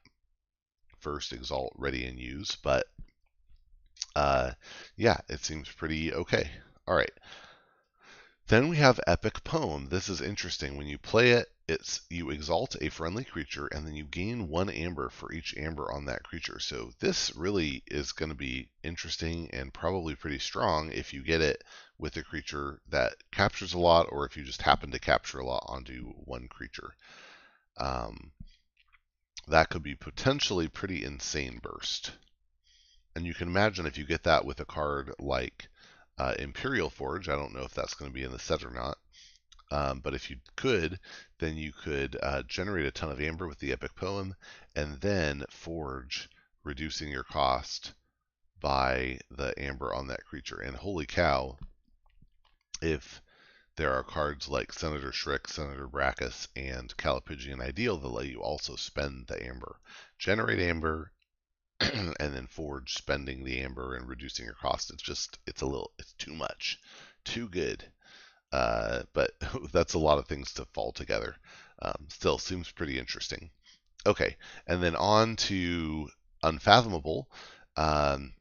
first 1.00 1.34
exalt 1.34 1.74
ready 1.76 2.06
and 2.06 2.20
use. 2.20 2.56
But 2.56 2.88
uh, 4.16 4.52
yeah, 4.96 5.18
it 5.30 5.44
seems 5.44 5.70
pretty 5.70 6.14
okay. 6.14 6.50
All 6.88 6.96
right. 6.96 7.12
Then 8.48 8.68
we 8.68 8.78
have 8.78 9.00
Epic 9.08 9.44
Poem. 9.44 9.90
This 9.90 10.10
is 10.10 10.22
interesting. 10.22 10.78
When 10.78 10.88
you 10.88 10.98
play 10.98 11.32
it, 11.32 11.48
it's 11.68 12.02
you 12.10 12.30
exalt 12.30 12.76
a 12.82 12.90
friendly 12.90 13.24
creature 13.24 13.68
and 13.68 13.88
then 13.88 13.94
you 13.94 14.04
gain 14.04 14.50
one 14.50 14.70
amber 14.70 15.10
for 15.10 15.32
each 15.32 15.56
amber 15.56 15.90
on 15.90 16.06
that 16.06 16.24
creature. 16.24 16.60
So 16.60 16.92
this 17.00 17.34
really 17.34 17.82
is 17.88 18.12
going 18.12 18.30
to 18.30 18.36
be 18.36 18.70
interesting 18.84 19.50
and 19.54 19.74
probably 19.74 20.16
pretty 20.16 20.40
strong 20.40 20.92
if 20.92 21.14
you 21.14 21.24
get 21.24 21.40
it 21.40 21.64
with 21.98 22.18
a 22.18 22.24
creature 22.24 22.82
that 22.90 23.14
captures 23.32 23.74
a 23.74 23.80
lot 23.80 24.08
or 24.12 24.26
if 24.26 24.36
you 24.36 24.44
just 24.44 24.64
happen 24.64 24.92
to 24.92 25.00
capture 25.00 25.40
a 25.40 25.46
lot 25.46 25.64
onto 25.68 26.12
one 26.26 26.50
creature. 26.50 26.94
Um, 27.78 28.32
that 29.48 29.70
could 29.70 29.84
be 29.84 29.96
potentially 29.96 30.68
pretty 30.68 31.06
insane 31.06 31.60
burst. 31.64 32.12
And 33.16 33.26
you 33.26 33.34
can 33.34 33.48
imagine 33.48 33.86
if 33.86 33.98
you 33.98 34.06
get 34.06 34.24
that 34.24 34.46
with 34.46 34.60
a 34.60 34.66
card 34.66 35.14
like 35.20 35.70
uh, 36.22 36.36
Imperial 36.38 36.92
Forge. 36.92 37.30
I 37.30 37.36
don't 37.36 37.56
know 37.56 37.64
if 37.64 37.74
that's 37.74 37.96
going 37.96 38.12
to 38.12 38.14
be 38.14 38.24
in 38.24 38.32
the 38.32 38.38
set 38.38 38.64
or 38.64 38.70
not. 38.70 39.00
Um, 39.72 40.02
but 40.02 40.14
if 40.14 40.30
you 40.30 40.38
could, 40.56 41.00
then 41.40 41.58
you 41.58 41.72
could 41.72 42.16
uh, 42.22 42.44
generate 42.44 42.86
a 42.86 42.92
ton 42.92 43.10
of 43.10 43.20
amber 43.20 43.48
with 43.48 43.58
the 43.58 43.72
epic 43.72 43.96
poem 43.96 44.36
and 44.76 45.02
then 45.02 45.44
forge, 45.50 46.30
reducing 46.64 47.10
your 47.10 47.24
cost 47.24 47.94
by 48.60 49.20
the 49.32 49.54
amber 49.58 49.96
on 49.96 50.08
that 50.08 50.24
creature. 50.24 50.60
And 50.60 50.76
holy 50.76 51.08
cow, 51.08 51.58
if 52.84 53.20
there 53.76 53.94
are 53.94 54.04
cards 54.04 54.48
like 54.48 54.74
Senator 54.74 55.12
Shriek, 55.12 55.48
Senator 55.48 55.88
Bracchus, 55.88 56.50
and 56.56 56.96
Callipygian 56.98 57.62
Ideal 57.62 57.98
that 57.98 58.08
let 58.08 58.28
you 58.28 58.44
also 58.44 58.76
spend 58.76 59.26
the 59.26 59.44
amber. 59.44 59.80
Generate 60.20 60.60
amber, 60.60 61.14
and 62.20 62.34
then 62.34 62.48
Forge 62.48 62.94
spending 62.94 63.44
the 63.44 63.60
amber 63.62 63.96
and 63.96 64.08
reducing 64.08 64.46
your 64.46 64.56
cost. 64.56 64.92
It's 64.92 65.04
just 65.04 65.40
it's 65.48 65.62
a 65.62 65.66
little 65.66 65.92
it's 65.98 66.14
too 66.14 66.34
much, 66.34 66.80
too 67.24 67.50
good. 67.50 67.84
Uh, 68.52 69.04
but 69.14 69.32
that's 69.72 69.94
a 69.94 70.00
lot 70.00 70.18
of 70.18 70.28
things 70.28 70.54
to 70.54 70.66
fall 70.74 70.92
together. 70.92 71.36
Um, 71.82 72.08
still 72.10 72.38
seems 72.38 72.72
pretty 72.72 73.00
interesting. 73.00 73.50
Okay, 74.06 74.36
and 74.68 74.82
then 74.82 74.96
on 74.96 75.36
to 75.38 76.10
Unfathomable. 76.44 77.30
Um, 77.76 78.34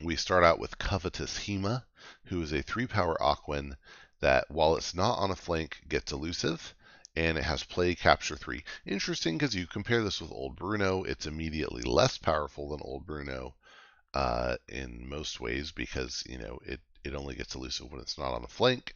we 0.00 0.16
start 0.16 0.44
out 0.44 0.58
with 0.58 0.78
Covetous 0.78 1.38
Hema, 1.38 1.84
who 2.24 2.40
is 2.42 2.52
a 2.52 2.62
3 2.62 2.86
power 2.86 3.16
Aquan 3.20 3.76
that, 4.20 4.50
while 4.50 4.76
it's 4.76 4.94
not 4.94 5.18
on 5.18 5.30
a 5.30 5.36
flank, 5.36 5.82
gets 5.88 6.12
elusive, 6.12 6.74
and 7.16 7.38
it 7.38 7.44
has 7.44 7.64
play 7.64 7.94
capture 7.94 8.36
3. 8.36 8.64
Interesting 8.86 9.38
because 9.38 9.54
you 9.54 9.66
compare 9.66 10.02
this 10.02 10.20
with 10.20 10.32
Old 10.32 10.56
Bruno, 10.56 11.04
it's 11.04 11.26
immediately 11.26 11.82
less 11.82 12.18
powerful 12.18 12.70
than 12.70 12.80
Old 12.82 13.06
Bruno 13.06 13.54
uh, 14.14 14.56
in 14.68 15.08
most 15.08 15.40
ways 15.40 15.72
because, 15.72 16.24
you 16.26 16.38
know, 16.38 16.58
it, 16.64 16.80
it 17.04 17.14
only 17.14 17.34
gets 17.34 17.54
elusive 17.54 17.90
when 17.90 18.00
it's 18.00 18.18
not 18.18 18.32
on 18.32 18.42
the 18.42 18.48
flank. 18.48 18.94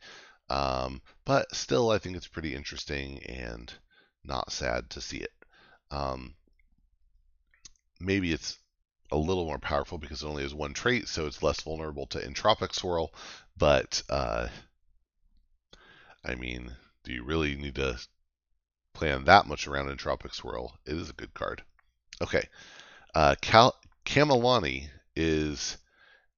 Um, 0.50 1.02
but 1.25 1.54
still, 1.54 1.90
I 1.90 1.98
think 1.98 2.16
it's 2.16 2.26
pretty 2.26 2.54
interesting 2.54 3.22
and 3.25 3.72
not 4.25 4.52
sad 4.52 4.90
to 4.90 5.00
see 5.00 5.18
it. 5.18 5.32
Um, 5.90 6.34
maybe 8.00 8.32
it's 8.32 8.58
a 9.10 9.16
little 9.16 9.46
more 9.46 9.58
powerful 9.58 9.98
because 9.98 10.22
it 10.22 10.26
only 10.26 10.42
has 10.42 10.54
one 10.54 10.75
trait, 10.75 11.08
so 11.08 11.26
it's 11.26 11.42
less 11.42 11.60
vulnerable 11.60 12.06
to 12.06 12.20
Entropic 12.20 12.75
Swirl. 12.75 13.12
But 13.56 14.02
uh, 14.08 14.48
I 16.25 16.34
mean, 16.34 16.76
do 17.08 17.14
you 17.14 17.24
really 17.24 17.56
need 17.56 17.76
to 17.76 17.98
plan 18.92 19.24
that 19.24 19.46
much 19.46 19.66
around 19.66 19.88
Entropic 19.88 20.34
Swirl? 20.34 20.78
It 20.84 20.94
is 20.94 21.08
a 21.08 21.14
good 21.14 21.32
card. 21.32 21.62
Okay, 22.20 22.46
uh, 23.14 23.34
Cal- 23.40 23.80
Kamalani 24.04 24.90
is 25.16 25.78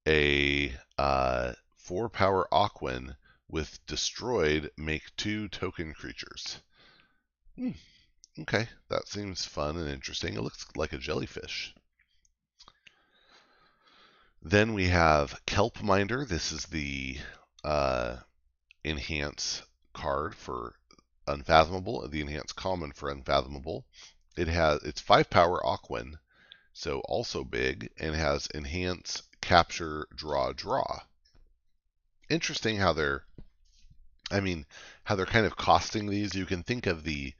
a 0.07 0.73
uh, 0.97 1.51
four 1.75 2.07
power 2.07 2.47
Aquan 2.53 3.17
with 3.49 3.85
destroyed 3.85 4.71
make 4.77 5.13
two 5.17 5.49
token 5.49 5.93
creatures. 5.93 6.59
Hmm. 7.57 7.71
Okay, 8.39 8.69
that 8.89 9.09
seems 9.09 9.45
fun 9.45 9.75
and 9.75 9.89
interesting. 9.89 10.35
It 10.35 10.41
looks 10.41 10.65
like 10.77 10.93
a 10.93 10.97
jellyfish. 10.97 11.75
Then 14.41 14.73
we 14.73 14.87
have 14.87 15.41
Kelp 15.45 15.83
Minder. 15.83 16.23
This 16.23 16.53
is 16.53 16.63
the 16.67 17.17
uh, 17.61 18.15
enhance 18.85 19.63
card 19.93 20.35
for 20.35 20.75
Unfathomable, 21.27 22.07
the 22.07 22.21
enhanced 22.21 22.55
common 22.55 22.91
for 22.91 23.09
Unfathomable. 23.09 23.85
It 24.35 24.47
has 24.47 24.81
it's 24.83 25.01
five 25.01 25.29
power 25.29 25.61
Aquan, 25.63 26.19
so 26.73 26.99
also 27.01 27.43
big, 27.43 27.91
and 27.97 28.15
has 28.15 28.47
enhance, 28.53 29.23
capture, 29.41 30.07
draw, 30.15 30.53
draw. 30.53 31.01
Interesting 32.29 32.77
how 32.77 32.93
they're, 32.93 33.25
I 34.31 34.39
mean, 34.39 34.65
how 35.03 35.15
they're 35.15 35.25
kind 35.25 35.45
of 35.45 35.57
costing 35.57 36.07
these. 36.07 36.33
You 36.33 36.45
can 36.45 36.63
think 36.63 36.87
of 36.87 37.03
the 37.03 37.33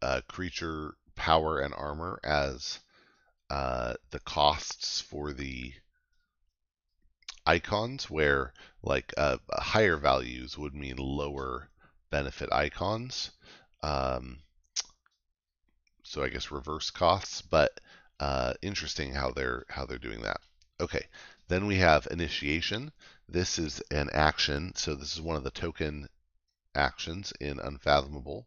uh, 0.00 0.22
creature 0.28 0.96
power 1.14 1.60
and 1.60 1.74
armor 1.74 2.18
as 2.24 2.80
uh, 3.50 3.94
the 4.10 4.20
costs 4.20 5.00
for 5.00 5.32
the 5.32 5.74
icons 7.44 8.08
where 8.08 8.52
like 8.82 9.12
uh, 9.16 9.36
higher 9.52 9.96
values 9.96 10.56
would 10.56 10.74
mean 10.74 10.96
lower 10.96 11.68
benefit 12.12 12.52
icons. 12.52 13.32
Um, 13.82 14.38
so 16.04 16.22
I 16.22 16.28
guess 16.28 16.52
reverse 16.52 16.90
costs, 16.90 17.42
but 17.42 17.80
uh, 18.20 18.54
interesting 18.62 19.14
how 19.14 19.32
they're 19.32 19.64
how 19.68 19.86
they're 19.86 19.98
doing 19.98 20.22
that. 20.22 20.40
Okay, 20.78 21.06
then 21.48 21.66
we 21.66 21.78
have 21.78 22.06
initiation. 22.10 22.92
This 23.28 23.58
is 23.58 23.80
an 23.90 24.10
action, 24.12 24.74
so 24.76 24.94
this 24.94 25.14
is 25.14 25.20
one 25.20 25.36
of 25.36 25.42
the 25.42 25.50
token 25.50 26.08
actions 26.74 27.32
in 27.40 27.58
Unfathomable. 27.58 28.46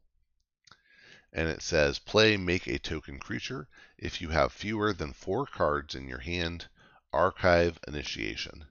And 1.34 1.50
it 1.50 1.62
says 1.62 2.00
play 2.00 2.38
make 2.38 2.68
a 2.68 2.80
token 2.80 3.20
creature. 3.20 3.68
If 3.98 4.22
you 4.22 4.30
have 4.30 4.54
fewer 4.54 4.94
than 4.94 5.12
four 5.12 5.46
cards 5.46 5.96
in 5.96 6.08
your 6.08 6.20
hand, 6.20 6.68
archive 7.12 7.80
initiation. 7.88 8.66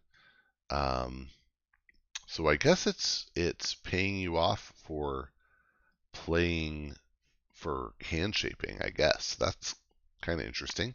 Um, 0.71 1.31
so 2.27 2.49
I 2.49 2.57
guess 2.57 2.87
it's 2.87 3.27
it's 3.35 3.75
paying 3.75 4.17
you 4.17 4.37
off 4.37 4.73
for 4.77 5.31
playing 6.13 6.97
for 7.53 7.93
hand 8.01 8.35
shaping. 8.35 8.79
I 8.83 8.91
guess 8.91 9.35
that's 9.35 9.75
kind 10.23 10.41
of 10.41 10.47
interesting. 10.47 10.95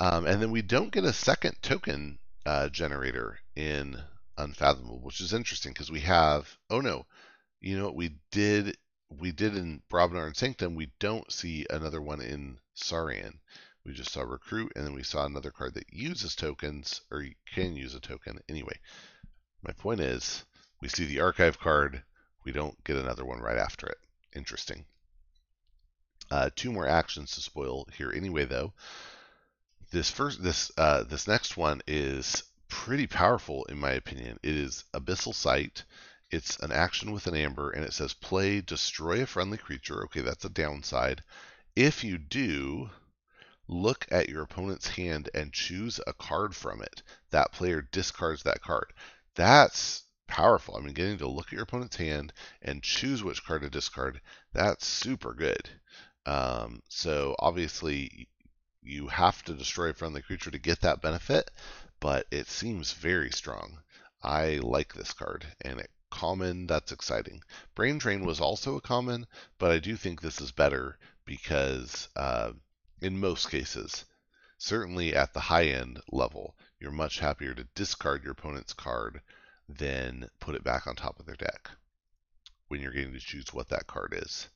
Um, 0.00 0.26
and 0.26 0.40
then 0.42 0.50
we 0.50 0.62
don't 0.62 0.92
get 0.92 1.04
a 1.04 1.12
second 1.12 1.56
token 1.62 2.18
uh, 2.46 2.68
generator 2.68 3.38
in 3.56 4.02
Unfathomable, 4.38 5.00
which 5.00 5.20
is 5.20 5.32
interesting 5.32 5.72
because 5.72 5.90
we 5.90 6.00
have. 6.00 6.56
Oh 6.70 6.80
no, 6.80 7.06
you 7.60 7.76
know 7.76 7.84
what 7.84 7.96
we 7.96 8.16
did? 8.30 8.76
We 9.10 9.30
did 9.30 9.56
in 9.56 9.82
Brobnar 9.90 10.26
and 10.26 10.36
Sanctum. 10.36 10.74
We 10.74 10.90
don't 10.98 11.30
see 11.30 11.66
another 11.68 12.00
one 12.00 12.20
in 12.22 12.58
Saurian. 12.74 13.40
We 13.84 13.92
just 13.92 14.12
saw 14.12 14.22
recruit, 14.22 14.72
and 14.74 14.86
then 14.86 14.94
we 14.94 15.02
saw 15.02 15.26
another 15.26 15.50
card 15.50 15.74
that 15.74 15.92
uses 15.92 16.34
tokens, 16.34 17.02
or 17.10 17.22
you 17.22 17.34
can 17.46 17.76
use 17.76 17.94
a 17.94 18.00
token. 18.00 18.38
Anyway, 18.48 18.78
my 19.62 19.72
point 19.72 20.00
is, 20.00 20.44
we 20.82 20.88
see 20.88 21.04
the 21.04 21.20
archive 21.20 21.58
card. 21.60 22.02
We 22.44 22.50
don't 22.50 22.82
get 22.84 22.96
another 22.96 23.24
one 23.24 23.38
right 23.38 23.56
after 23.56 23.86
it. 23.86 23.98
Interesting. 24.34 24.84
Uh, 26.28 26.50
two 26.56 26.72
more 26.72 26.88
actions 26.88 27.30
to 27.32 27.40
spoil 27.40 27.86
here 27.96 28.12
anyway, 28.12 28.44
though. 28.44 28.72
This 29.92 30.10
first, 30.10 30.42
this 30.42 30.72
uh, 30.76 31.04
this 31.04 31.28
next 31.28 31.56
one 31.56 31.82
is 31.86 32.42
pretty 32.68 33.06
powerful 33.06 33.64
in 33.66 33.78
my 33.78 33.92
opinion. 33.92 34.40
It 34.42 34.56
is 34.56 34.84
Abyssal 34.92 35.34
Sight. 35.34 35.84
It's 36.30 36.56
an 36.58 36.72
action 36.72 37.12
with 37.12 37.26
an 37.26 37.36
amber, 37.36 37.70
and 37.70 37.84
it 37.84 37.92
says 37.92 38.14
play 38.14 38.60
destroy 38.60 39.22
a 39.22 39.26
friendly 39.26 39.58
creature. 39.58 40.02
Okay, 40.04 40.22
that's 40.22 40.44
a 40.44 40.48
downside. 40.48 41.22
If 41.76 42.02
you 42.02 42.18
do, 42.18 42.90
look 43.68 44.06
at 44.10 44.28
your 44.28 44.42
opponent's 44.42 44.88
hand 44.88 45.30
and 45.34 45.52
choose 45.52 46.00
a 46.06 46.12
card 46.12 46.56
from 46.56 46.82
it. 46.82 47.02
That 47.30 47.52
player 47.52 47.82
discards 47.82 48.42
that 48.44 48.62
card. 48.62 48.92
That's 49.34 50.02
powerful. 50.32 50.74
I 50.74 50.80
mean, 50.80 50.94
getting 50.94 51.18
to 51.18 51.28
look 51.28 51.48
at 51.48 51.52
your 51.52 51.64
opponent's 51.64 51.96
hand 51.96 52.32
and 52.62 52.82
choose 52.82 53.22
which 53.22 53.44
card 53.44 53.60
to 53.60 53.68
discard, 53.68 54.18
that's 54.54 54.86
super 54.86 55.34
good. 55.34 55.68
Um, 56.24 56.80
so 56.88 57.36
obviously, 57.38 58.30
you 58.82 59.08
have 59.08 59.42
to 59.44 59.52
destroy 59.52 59.90
a 59.90 59.92
friendly 59.92 60.22
creature 60.22 60.50
to 60.50 60.58
get 60.58 60.80
that 60.80 61.02
benefit, 61.02 61.50
but 62.00 62.26
it 62.30 62.48
seems 62.48 62.94
very 62.94 63.30
strong. 63.30 63.82
I 64.22 64.56
like 64.62 64.94
this 64.94 65.12
card, 65.12 65.44
and 65.60 65.78
it 65.78 65.90
common, 66.10 66.66
that's 66.66 66.92
exciting. 66.92 67.42
Brain 67.74 67.98
Drain 67.98 68.24
was 68.24 68.40
also 68.40 68.76
a 68.76 68.80
common, 68.80 69.26
but 69.58 69.70
I 69.70 69.80
do 69.80 69.98
think 69.98 70.22
this 70.22 70.40
is 70.40 70.50
better 70.50 70.98
because 71.26 72.08
uh, 72.16 72.52
in 73.02 73.20
most 73.20 73.50
cases, 73.50 74.06
certainly 74.56 75.14
at 75.14 75.34
the 75.34 75.40
high 75.40 75.66
end 75.66 76.00
level, 76.10 76.56
you're 76.80 76.90
much 76.90 77.18
happier 77.18 77.52
to 77.52 77.68
discard 77.74 78.24
your 78.24 78.32
opponent's 78.32 78.72
card 78.72 79.20
than 79.78 80.28
put 80.40 80.54
it 80.54 80.64
back 80.64 80.86
on 80.86 80.96
top 80.96 81.18
of 81.18 81.26
their 81.26 81.36
deck 81.36 81.70
when 82.68 82.80
you're 82.80 82.92
getting 82.92 83.12
to 83.12 83.20
choose 83.20 83.52
what 83.52 83.68
that 83.68 83.86
card 83.86 84.14
is. 84.16 84.48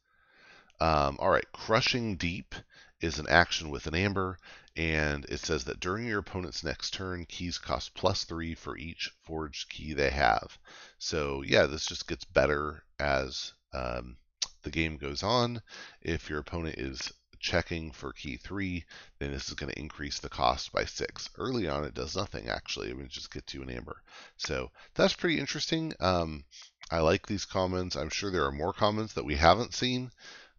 Um, 0.80 1.16
all 1.18 1.30
right, 1.30 1.46
Crushing 1.52 2.16
Deep 2.16 2.54
is 3.00 3.18
an 3.18 3.26
action 3.28 3.70
with 3.70 3.86
an 3.86 3.94
amber, 3.94 4.38
and 4.74 5.24
it 5.26 5.40
says 5.40 5.64
that 5.64 5.80
during 5.80 6.06
your 6.06 6.18
opponent's 6.18 6.64
next 6.64 6.92
turn, 6.92 7.24
keys 7.26 7.58
cost 7.58 7.94
plus 7.94 8.24
three 8.24 8.54
for 8.54 8.76
each 8.76 9.10
forged 9.22 9.70
key 9.70 9.94
they 9.94 10.10
have. 10.10 10.58
So 10.98 11.42
yeah, 11.42 11.66
this 11.66 11.86
just 11.86 12.08
gets 12.08 12.24
better 12.24 12.84
as 12.98 13.52
um, 13.72 14.16
the 14.62 14.70
game 14.70 14.96
goes 14.96 15.22
on. 15.22 15.62
If 16.00 16.28
your 16.28 16.40
opponent 16.40 16.78
is 16.78 17.12
checking 17.40 17.92
for 17.92 18.12
key 18.12 18.36
3, 18.36 18.84
then 19.18 19.32
this 19.32 19.48
is 19.48 19.54
going 19.54 19.72
to 19.72 19.78
increase 19.78 20.18
the 20.18 20.28
cost 20.28 20.72
by 20.72 20.84
6. 20.84 21.30
Early 21.36 21.68
on, 21.68 21.84
it 21.84 21.94
does 21.94 22.16
nothing, 22.16 22.48
actually. 22.48 22.90
It 22.90 23.08
just 23.08 23.32
gets 23.32 23.54
you 23.54 23.62
an 23.62 23.70
amber. 23.70 24.02
So 24.36 24.70
that's 24.94 25.14
pretty 25.14 25.38
interesting. 25.38 25.94
Um, 26.00 26.44
I 26.90 27.00
like 27.00 27.26
these 27.26 27.44
commons. 27.44 27.96
I'm 27.96 28.10
sure 28.10 28.30
there 28.30 28.46
are 28.46 28.52
more 28.52 28.72
commons 28.72 29.14
that 29.14 29.24
we 29.24 29.36
haven't 29.36 29.74
seen. 29.74 30.10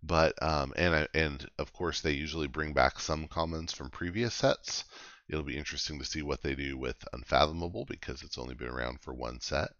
But, 0.04 0.42
um, 0.42 0.74
and, 0.76 1.08
and 1.14 1.50
of 1.58 1.74
course, 1.74 2.02
they 2.02 2.12
usually 2.12 2.48
bring 2.48 2.74
back 2.74 3.00
some 3.00 3.28
commons 3.28 3.74
from 3.74 3.90
previous 3.90 4.34
sets. 4.34 4.84
It'll 5.28 5.44
be 5.44 5.58
interesting 5.58 6.00
to 6.00 6.06
see 6.06 6.22
what 6.22 6.42
they 6.42 6.56
do 6.56 6.78
with 6.78 6.96
Unfathomable 7.12 7.86
because 7.86 8.24
it's 8.24 8.38
only 8.38 8.56
been 8.56 8.70
around 8.70 9.02
for 9.02 9.14
one 9.14 9.42
set. 9.42 9.72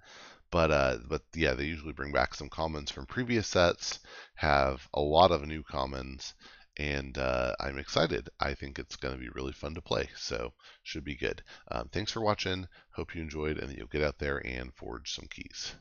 But 0.50 0.72
uh, 0.72 0.98
but 1.08 1.24
yeah, 1.34 1.54
they 1.54 1.66
usually 1.66 1.92
bring 1.92 2.14
back 2.14 2.34
some 2.34 2.50
commons 2.50 2.90
from 2.90 3.06
previous 3.06 3.48
sets, 3.48 4.00
have 4.36 4.88
a 4.94 5.02
lot 5.02 5.32
of 5.32 5.46
new 5.46 5.62
commons, 5.62 6.34
and 6.78 7.18
uh, 7.18 7.54
I'm 7.60 7.80
excited. 7.80 8.30
I 8.40 8.54
think 8.54 8.78
it's 8.78 8.96
going 8.96 9.14
to 9.14 9.20
be 9.20 9.30
really 9.30 9.54
fun 9.54 9.76
to 9.76 9.82
play, 9.82 10.10
so 10.16 10.54
should 10.84 11.04
be 11.04 11.16
good. 11.16 11.42
Um, 11.72 11.90
thanks 11.92 12.12
for 12.12 12.22
watching. 12.22 12.68
Hope 12.92 13.16
you 13.16 13.22
enjoyed, 13.22 13.58
and 13.58 13.76
you'll 13.76 13.88
get 13.88 14.04
out 14.04 14.20
there 14.20 14.42
and 14.46 14.74
forge 14.74 15.14
some 15.14 15.28
keys. 15.30 15.74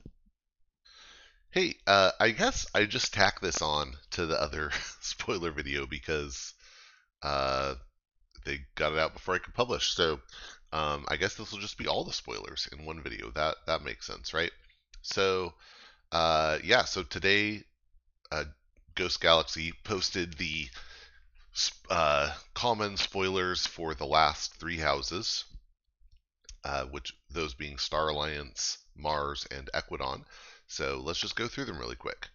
Hey, 1.51 1.77
uh, 1.87 2.13
I 2.19 2.31
guess 2.31 2.67
I 2.75 2.85
just 2.85 3.15
tack 3.15 3.41
this 3.41 3.63
on 3.63 3.95
to 4.13 4.27
the 4.27 4.41
other 4.41 4.71
spoiler 5.01 5.51
video 5.51 5.87
because 5.87 6.55
uh, 7.23 7.75
they 8.45 8.61
got 8.75 8.93
it 8.93 8.99
out 8.99 9.15
before 9.15 9.35
I 9.35 9.39
could 9.39 9.55
publish. 9.55 9.95
So 9.95 10.21
um, 10.73 11.05
I 11.09 11.17
guess 11.17 11.35
this 11.35 11.53
will 11.53 11.59
just 11.59 11.79
be 11.79 11.87
all 11.87 12.05
the 12.05 12.13
spoilers 12.13 12.69
in 12.73 12.85
one 12.85 13.03
video. 13.03 13.31
That 13.31 13.57
that 13.67 13.85
makes 13.85 14.07
sense, 14.07 14.33
right? 14.35 14.53
So 15.03 15.55
uh, 16.13 16.59
yeah, 16.65 16.85
so 16.85 17.03
today 17.03 17.63
uh, 18.33 18.45
Ghost 18.95 19.21
Galaxy 19.21 19.73
posted 19.85 20.35
the 20.35 20.69
uh, 21.91 22.33
common 22.55 22.97
spoilers 22.97 23.67
for 23.67 23.95
the 23.95 24.07
last 24.07 24.55
three 24.57 24.79
houses. 24.79 25.45
uh, 26.65 26.85
which 26.87 27.15
those 27.31 27.55
being 27.55 27.79
Star 27.79 28.09
Alliance, 28.09 28.79
Mars, 28.97 29.47
and 29.51 29.71
Ekwidon. 29.73 30.25
So 30.67 31.01
let's 31.05 31.21
just 31.21 31.37
go 31.37 31.47
through 31.47 31.67
them 31.67 31.79
really 31.79 31.97
quick. 31.97 32.29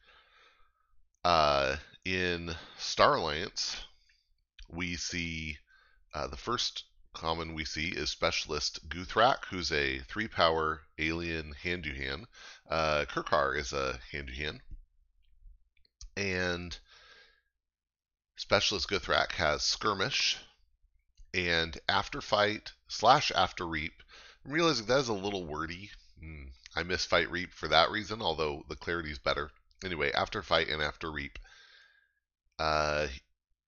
Uh, 1.24 1.76
in 2.06 2.56
Star 2.78 3.16
Alliance, 3.16 3.76
we 4.70 4.96
see 4.96 5.58
uh, 6.14 6.28
the 6.28 6.38
first 6.38 6.86
common 7.14 7.54
we 7.54 7.66
see 7.66 7.90
is 7.90 8.10
Specialist 8.10 8.88
Guthrak, 8.88 9.46
who's 9.50 9.72
a 9.72 10.00
three 10.00 10.28
power 10.30 10.82
alien 10.98 11.54
Handuhan. 11.64 12.26
Uh, 12.70 13.06
Kirkar 13.10 13.58
is 13.58 13.74
a 13.74 14.00
Handuhan. 14.12 14.62
And 16.16 16.78
Specialist 18.42 18.90
Guthrak 18.90 19.34
has 19.34 19.62
Skirmish 19.62 20.36
and 21.32 21.80
After 21.88 22.22
Fight 22.22 22.72
slash 22.88 23.32
After 23.36 23.68
Reap. 23.68 23.94
I'm 24.44 24.52
realizing 24.52 24.88
that 24.88 24.98
is 24.98 25.10
a 25.10 25.14
little 25.14 25.46
wordy. 25.46 25.92
Mm, 26.20 26.50
I 26.76 26.82
miss 26.82 27.06
Fight 27.06 27.30
Reap 27.30 27.54
for 27.54 27.68
that 27.68 27.92
reason, 27.92 28.20
although 28.20 28.64
the 28.68 28.76
clarity 28.76 29.12
is 29.12 29.20
better. 29.20 29.52
Anyway, 29.86 30.12
After 30.14 30.42
Fight 30.42 30.70
and 30.70 30.82
After 30.82 31.12
Reap. 31.12 31.38
Uh, 32.58 33.10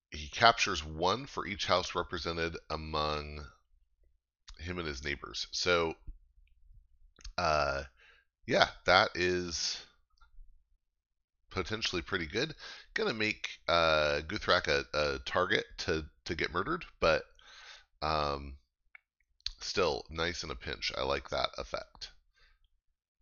he 0.09 0.27
captures 0.29 0.83
one 0.83 1.27
for 1.27 1.45
each 1.45 1.67
house 1.67 1.93
represented 1.93 2.57
among 2.71 3.45
him 4.57 4.79
and 4.79 4.87
his 4.87 5.03
neighbors. 5.03 5.45
So, 5.51 5.93
uh, 7.37 7.83
yeah, 8.47 8.69
that 8.85 9.11
is 9.13 9.85
potentially 11.53 12.01
pretty 12.01 12.25
good. 12.25 12.55
Gonna 12.95 13.13
make 13.13 13.59
uh, 13.67 14.21
Guthrak 14.27 14.67
a, 14.67 14.85
a 14.93 15.19
target 15.19 15.65
to 15.79 16.05
to 16.25 16.35
get 16.35 16.51
murdered, 16.51 16.83
but 16.99 17.23
um, 18.01 18.55
still 19.59 20.05
nice 20.09 20.43
in 20.43 20.51
a 20.51 20.55
pinch. 20.55 20.91
I 20.97 21.03
like 21.03 21.29
that 21.29 21.49
effect, 21.57 22.11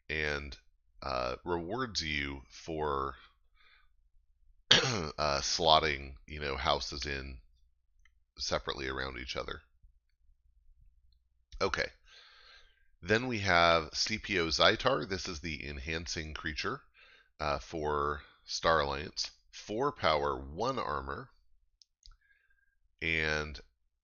and 0.09 0.57
uh, 1.03 1.35
rewards 1.43 2.01
you 2.01 2.41
for 2.49 3.15
uh, 4.71 5.41
slotting, 5.41 6.13
you 6.25 6.39
know, 6.39 6.55
houses 6.55 7.05
in 7.05 7.37
separately 8.37 8.87
around 8.87 9.19
each 9.19 9.35
other. 9.35 9.61
Okay. 11.61 11.87
Then 13.03 13.27
we 13.27 13.39
have 13.39 13.91
CPO 13.91 14.47
Zytar. 14.47 15.09
This 15.09 15.27
is 15.27 15.39
the 15.39 15.67
enhancing 15.67 16.33
creature 16.35 16.81
uh, 17.41 17.57
for 17.57 18.21
Star 18.45 18.81
Alliance. 18.81 19.31
Four 19.51 19.91
power, 19.91 20.37
one 20.37 20.77
armor, 20.77 21.29
and 23.01 23.59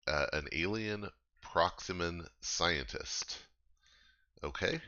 uh, 0.08 0.26
an 0.34 0.48
alien 0.52 1.10
Proximan 1.42 2.28
scientist. 2.42 3.38
Okay. 4.44 4.82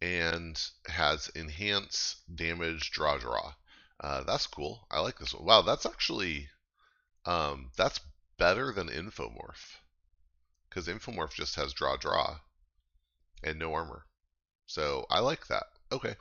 And 0.00 0.60
has 0.86 1.30
enhance 1.34 2.16
damage 2.32 2.92
draw 2.92 3.18
draw. 3.18 3.54
Uh, 4.00 4.22
that's 4.22 4.46
cool. 4.46 4.86
I 4.90 5.00
like 5.00 5.18
this 5.18 5.34
one. 5.34 5.44
Wow, 5.44 5.62
that's 5.62 5.84
actually 5.84 6.48
um, 7.26 7.72
that's 7.76 8.00
better 8.38 8.72
than 8.72 8.88
Infomorph 8.88 9.76
because 10.68 10.86
Infomorph 10.86 11.34
just 11.34 11.56
has 11.56 11.72
draw 11.72 11.96
draw 11.96 12.38
and 13.42 13.58
no 13.58 13.74
armor. 13.74 14.04
So 14.66 15.04
I 15.10 15.18
like 15.18 15.48
that. 15.48 15.64
Okay, 15.90 16.14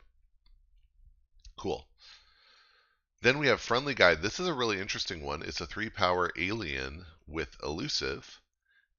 cool. 1.57 1.87
Then 3.21 3.39
we 3.39 3.47
have 3.47 3.61
Friendly 3.61 3.93
Guide. 3.93 4.21
This 4.21 4.39
is 4.39 4.47
a 4.47 4.53
really 4.53 4.79
interesting 4.79 5.23
one. 5.23 5.41
It's 5.41 5.61
a 5.61 5.65
three 5.65 5.89
power 5.89 6.31
alien 6.37 7.05
with 7.27 7.57
elusive, 7.63 8.39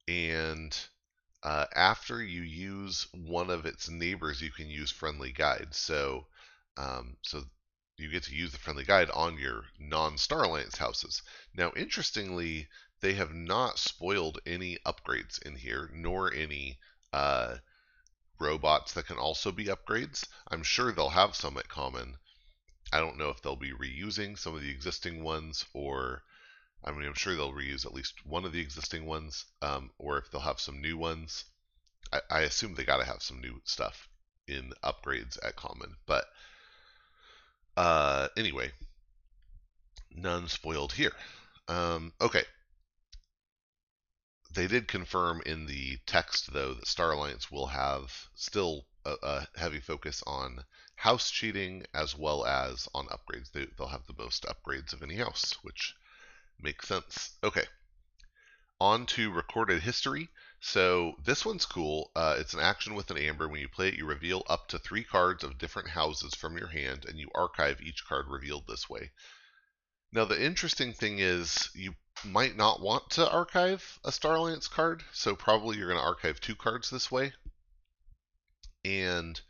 and 0.07 0.77
uh, 1.43 1.67
after 1.75 2.23
you 2.23 2.43
use 2.43 3.07
one 3.13 3.49
of 3.49 3.65
its 3.65 3.89
neighbors, 3.89 4.43
you 4.43 4.51
can 4.51 4.69
use 4.69 4.91
Friendly 4.91 5.33
Guide. 5.33 5.75
So, 5.75 6.27
um, 6.77 7.17
so 7.23 7.45
you 7.99 8.09
get 8.09 8.23
to 8.25 8.35
use 8.35 8.53
the 8.53 8.59
friendly 8.59 8.85
guide 8.85 9.11
on 9.11 9.39
your 9.39 9.65
non-Star 9.79 10.45
Alliance 10.45 10.77
houses. 10.79 11.23
Now, 11.53 11.73
interestingly, 11.77 12.69
they 13.01 13.15
have 13.15 13.35
not 13.35 13.79
spoiled 13.79 14.39
any 14.47 14.79
upgrades 14.87 15.43
in 15.43 15.57
here, 15.57 15.91
nor 15.93 16.33
any 16.33 16.79
uh, 17.13 17.57
robots 18.39 18.93
that 18.93 19.07
can 19.07 19.19
also 19.19 19.51
be 19.51 19.65
upgrades. 19.65 20.25
I'm 20.49 20.63
sure 20.63 20.93
they'll 20.93 21.09
have 21.09 21.35
some 21.35 21.57
at 21.57 21.69
common. 21.69 22.19
I 22.93 23.01
don't 23.01 23.19
know 23.19 23.29
if 23.31 23.43
they'll 23.43 23.57
be 23.57 23.73
reusing 23.73 24.39
some 24.39 24.55
of 24.55 24.63
the 24.63 24.71
existing 24.71 25.23
ones, 25.23 25.65
or 25.75 26.23
I 26.85 26.93
mean, 26.93 27.07
I'm 27.07 27.15
sure 27.15 27.35
they'll 27.35 27.53
reuse 27.53 27.85
at 27.85 27.95
least 27.95 28.25
one 28.25 28.45
of 28.45 28.53
the 28.53 28.61
existing 28.61 29.05
ones, 29.05 29.45
um, 29.63 29.91
or 29.99 30.19
if 30.19 30.31
they'll 30.31 30.41
have 30.41 30.61
some 30.61 30.81
new 30.81 30.97
ones. 30.97 31.45
I, 32.13 32.21
I 32.31 32.41
assume 32.41 32.75
they 32.75 32.85
got 32.85 32.99
to 32.99 33.05
have 33.05 33.23
some 33.23 33.41
new 33.41 33.61
stuff 33.65 34.09
in 34.47 34.73
upgrades 34.83 35.39
at 35.45 35.57
common, 35.57 35.97
but 36.07 36.25
uh, 37.77 38.29
anyway, 38.37 38.73
none 40.11 40.49
spoiled 40.49 40.93
here. 40.93 41.13
Um, 41.69 42.13
okay. 42.21 42.45
They 44.55 44.67
did 44.67 44.89
confirm 44.89 45.43
in 45.45 45.67
the 45.67 45.99
text, 46.07 46.53
though, 46.53 46.75
that 46.75 46.89
Star 46.89 47.13
Alliance 47.13 47.51
will 47.51 47.67
have 47.67 48.13
still 48.35 48.87
a, 49.05 49.15
a 49.23 49.49
heavy 49.57 49.81
focus 49.81 50.23
on 50.27 50.65
house 50.97 51.31
cheating 51.31 51.85
as 51.95 52.17
well 52.17 52.45
as 52.45 52.89
on 52.95 53.07
upgrades. 53.07 53.53
They, 53.53 53.67
they'll 53.77 53.89
have 53.89 54.07
the 54.07 54.23
most 54.23 54.45
upgrades 54.45 54.93
of 54.93 55.03
any 55.03 55.17
house, 55.17 55.57
which 55.63 55.95
makes 56.61 56.89
sense. 56.89 57.37
Okay. 57.43 57.65
On 58.81 59.07
to 59.07 59.33
recorded 59.33 59.83
history. 59.83 60.29
So 60.61 61.15
this 61.25 61.45
one's 61.45 61.67
cool. 61.67 62.11
Uh, 62.17 62.37
it's 62.39 62.55
an 62.55 62.61
action 62.61 62.95
with 62.95 63.11
an 63.11 63.19
amber. 63.19 63.49
When 63.49 63.61
you 63.61 63.69
play 63.69 63.89
it, 63.89 63.95
you 63.95 64.07
reveal 64.07 64.43
up 64.49 64.69
to 64.69 64.79
three 64.79 65.05
cards 65.05 65.45
of 65.45 65.59
different 65.59 65.89
houses 65.89 66.35
from 66.35 66.59
your 66.59 66.69
hand, 66.69 67.05
and 67.09 67.19
you 67.19 67.29
archive 67.35 67.81
each 67.81 68.05
card 68.09 68.27
revealed 68.29 68.65
this 68.67 68.91
way. 68.91 69.11
Now 70.13 70.25
the 70.25 70.43
interesting 70.43 70.93
thing 70.93 71.19
is 71.19 71.71
you 71.75 71.95
might 72.25 72.57
not 72.57 72.81
want 72.81 73.11
to 73.11 73.31
archive 73.31 74.01
a 74.05 74.11
Star 74.11 74.35
Alliance 74.35 74.67
card, 74.67 75.05
so 75.13 75.37
probably 75.37 75.77
you're 75.77 75.89
going 75.89 76.01
to 76.01 76.05
archive 76.05 76.41
two 76.41 76.57
cards 76.57 76.91
this 76.91 77.11
way. 77.11 77.33
And 78.85 79.41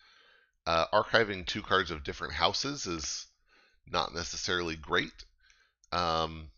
uh, 0.67 0.87
archiving 0.93 1.47
two 1.47 1.63
cards 1.63 1.91
of 1.91 2.05
different 2.05 2.35
houses 2.35 2.87
is 2.87 3.27
not 3.91 4.15
necessarily 4.15 4.77
great. 4.77 5.25
Um, 5.93 6.51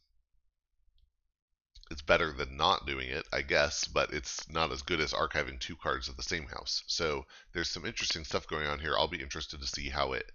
it's 1.91 2.03
better 2.03 2.33
than 2.33 2.57
not 2.57 2.87
doing 2.87 3.09
it, 3.09 3.27
I 3.33 3.43
guess, 3.43 3.85
but 3.85 4.13
it's 4.13 4.49
not 4.49 4.71
as 4.71 4.83
good 4.83 5.01
as 5.01 5.13
archiving 5.13 5.59
two 5.59 5.77
cards 5.77 6.09
of 6.09 6.17
the 6.17 6.23
same 6.23 6.47
house. 6.47 6.85
So 6.87 7.27
there's 7.53 7.71
some 7.71 7.85
interesting 7.85 8.25
stuff 8.25 8.47
going 8.47 8.67
on 8.67 8.79
here. 8.79 8.95
I'll 8.97 9.09
be 9.09 9.23
interested 9.23 9.61
to 9.61 9.67
see 9.67 9.89
how 9.89 10.13
it 10.13 10.31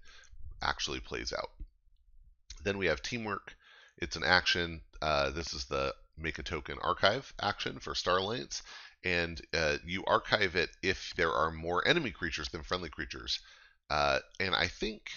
actually 0.62 1.00
plays 1.00 1.32
out. 1.32 1.52
Then 2.64 2.78
we 2.78 2.88
have 2.88 3.02
teamwork. 3.02 3.56
It's 3.98 4.18
an 4.18 4.24
action. 4.26 4.82
Uh, 5.02 5.30
this 5.30 5.54
is 5.54 5.66
the 5.66 5.94
make 6.18 6.40
a 6.40 6.44
token 6.44 6.78
archive 6.82 7.34
action 7.42 7.80
for 7.80 7.96
Star 7.96 8.18
Alliance, 8.18 8.62
and 9.06 9.40
uh, 9.54 9.78
you 9.86 10.04
archive 10.06 10.56
it 10.56 10.72
if 10.82 11.14
there 11.16 11.32
are 11.32 11.52
more 11.52 11.88
enemy 11.88 12.10
creatures 12.10 12.50
than 12.50 12.64
friendly 12.64 12.90
creatures. 12.90 13.40
Uh, 13.90 14.20
and 14.40 14.56
I 14.56 14.68
think 14.68 15.12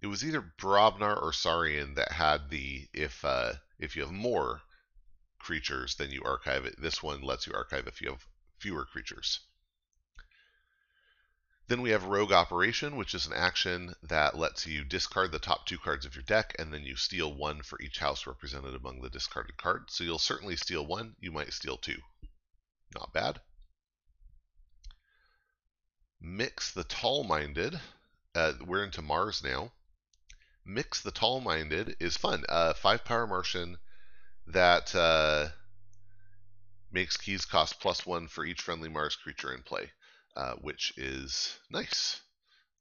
it 0.00 0.06
was 0.06 0.24
either 0.24 0.52
Brobnar 0.58 1.22
or 1.22 1.34
Saurian 1.34 1.94
that 1.94 2.12
had 2.12 2.48
the 2.48 2.88
if 2.94 3.22
uh, 3.22 3.52
if 3.78 3.94
you 3.94 4.02
have 4.02 4.10
more 4.10 4.62
creatures, 5.38 5.96
then 5.96 6.10
you 6.10 6.22
archive 6.24 6.64
it. 6.64 6.80
This 6.80 7.02
one 7.02 7.20
lets 7.20 7.46
you 7.46 7.52
archive 7.52 7.86
if 7.86 8.00
you 8.00 8.08
have 8.08 8.26
fewer 8.58 8.86
creatures. 8.86 9.40
Then 11.68 11.82
we 11.82 11.90
have 11.90 12.04
Rogue 12.04 12.32
Operation, 12.32 12.96
which 12.96 13.14
is 13.14 13.26
an 13.26 13.32
action 13.32 13.94
that 14.02 14.36
lets 14.36 14.66
you 14.66 14.82
discard 14.82 15.30
the 15.30 15.38
top 15.38 15.66
two 15.66 15.78
cards 15.78 16.04
of 16.04 16.16
your 16.16 16.24
deck, 16.24 16.56
and 16.58 16.72
then 16.72 16.82
you 16.82 16.96
steal 16.96 17.32
one 17.32 17.62
for 17.62 17.80
each 17.80 17.98
house 17.98 18.26
represented 18.26 18.74
among 18.74 19.00
the 19.02 19.10
discarded 19.10 19.56
cards. 19.56 19.94
So 19.94 20.04
you'll 20.04 20.18
certainly 20.18 20.56
steal 20.56 20.84
one, 20.84 21.14
you 21.20 21.30
might 21.30 21.52
steal 21.52 21.76
two. 21.76 22.00
Not 22.94 23.12
bad. 23.12 23.40
Mix 26.20 26.72
the 26.72 26.84
Tall 26.84 27.24
Minded. 27.24 27.80
Uh, 28.34 28.52
we're 28.64 28.84
into 28.84 29.02
Mars 29.02 29.42
now. 29.42 29.72
Mix 30.64 31.00
the 31.00 31.10
Tall 31.10 31.40
Minded 31.40 31.96
is 32.00 32.16
fun. 32.16 32.44
Uh, 32.48 32.74
five 32.74 33.04
power 33.04 33.26
Martian 33.26 33.78
that 34.46 34.94
uh, 34.94 35.48
makes 36.92 37.16
keys 37.16 37.44
cost 37.44 37.80
plus 37.80 38.04
one 38.04 38.28
for 38.28 38.44
each 38.44 38.60
friendly 38.60 38.88
Mars 38.88 39.16
creature 39.16 39.52
in 39.52 39.62
play, 39.62 39.90
uh, 40.36 40.54
which 40.56 40.92
is 40.96 41.56
nice. 41.70 42.20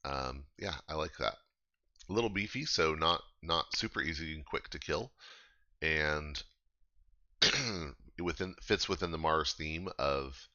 Um, 0.04 0.46
yeah, 0.58 0.76
I 0.88 0.96
like 0.96 1.18
that. 1.18 1.38
A 2.10 2.14
little 2.14 2.30
beefy, 2.30 2.66
so 2.66 2.96
not 2.96 3.24
not 3.42 3.76
super 3.76 4.02
easy 4.02 4.34
and 4.34 4.46
quick 4.46 4.70
to 4.70 4.80
kill, 4.80 5.12
and 5.82 6.42
within 8.20 8.56
fits 8.62 8.90
within 8.90 9.12
the 9.12 9.18
Mars 9.18 9.54
theme 9.54 9.90
of 9.98 10.48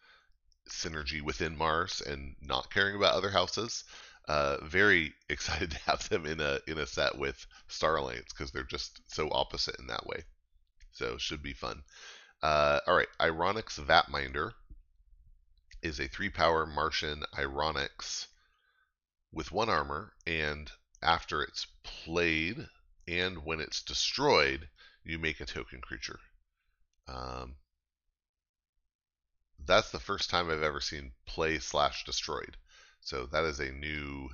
synergy 0.68 1.20
within 1.22 1.56
Mars 1.56 2.00
and 2.00 2.36
not 2.40 2.72
caring 2.72 2.96
about 2.96 3.14
other 3.14 3.30
houses. 3.30 3.84
Uh, 4.26 4.58
very 4.64 5.12
excited 5.28 5.70
to 5.70 5.78
have 5.80 6.08
them 6.08 6.26
in 6.26 6.40
a 6.40 6.60
in 6.66 6.78
a 6.78 6.86
set 6.86 7.16
with 7.18 7.46
Star 7.68 7.96
Alliance 7.96 8.32
because 8.32 8.50
they're 8.52 8.62
just 8.64 9.00
so 9.12 9.30
opposite 9.30 9.78
in 9.78 9.86
that 9.88 10.06
way. 10.06 10.24
So 10.92 11.18
should 11.18 11.42
be 11.42 11.54
fun. 11.54 11.82
Uh, 12.42 12.80
all 12.86 12.94
right, 12.94 13.08
Ironyx 13.20 13.78
Vatminder 13.78 14.52
is 15.82 16.00
a 16.00 16.08
three 16.08 16.30
power 16.30 16.66
Martian 16.66 17.22
Ironyx 17.36 18.28
with 19.32 19.52
one 19.52 19.68
armor, 19.68 20.14
and 20.26 20.70
after 21.02 21.42
it's 21.42 21.66
played 21.82 22.68
and 23.06 23.44
when 23.44 23.60
it's 23.60 23.82
destroyed, 23.82 24.68
you 25.04 25.18
make 25.18 25.40
a 25.40 25.44
token 25.44 25.80
creature. 25.80 26.18
Um, 27.06 27.56
that's 29.66 29.90
the 29.90 30.00
first 30.00 30.30
time 30.30 30.50
I've 30.50 30.62
ever 30.62 30.80
seen 30.80 31.12
play 31.26 31.58
slash 31.58 32.04
destroyed. 32.04 32.56
So 33.00 33.26
that 33.26 33.44
is 33.44 33.60
a 33.60 33.70
new 33.70 34.30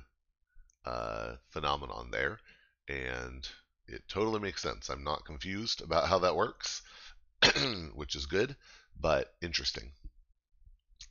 uh, 0.85 1.35
phenomenon 1.49 2.09
there, 2.11 2.39
and 2.87 3.47
it 3.87 4.07
totally 4.07 4.39
makes 4.39 4.61
sense. 4.61 4.89
I'm 4.89 5.03
not 5.03 5.25
confused 5.25 5.81
about 5.81 6.07
how 6.07 6.19
that 6.19 6.35
works, 6.35 6.81
which 7.93 8.15
is 8.15 8.25
good, 8.25 8.55
but 8.99 9.33
interesting. 9.41 9.91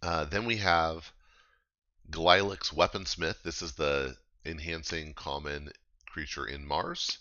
Uh, 0.03 0.25
then 0.25 0.47
we 0.47 0.57
have 0.57 1.13
Glylix 2.11 2.73
Weaponsmith. 2.73 3.43
This 3.43 3.63
is 3.63 3.73
the 3.75 4.17
enhancing 4.45 5.15
common 5.15 5.71
creature 6.07 6.47
in 6.47 6.67
Mars. 6.67 7.19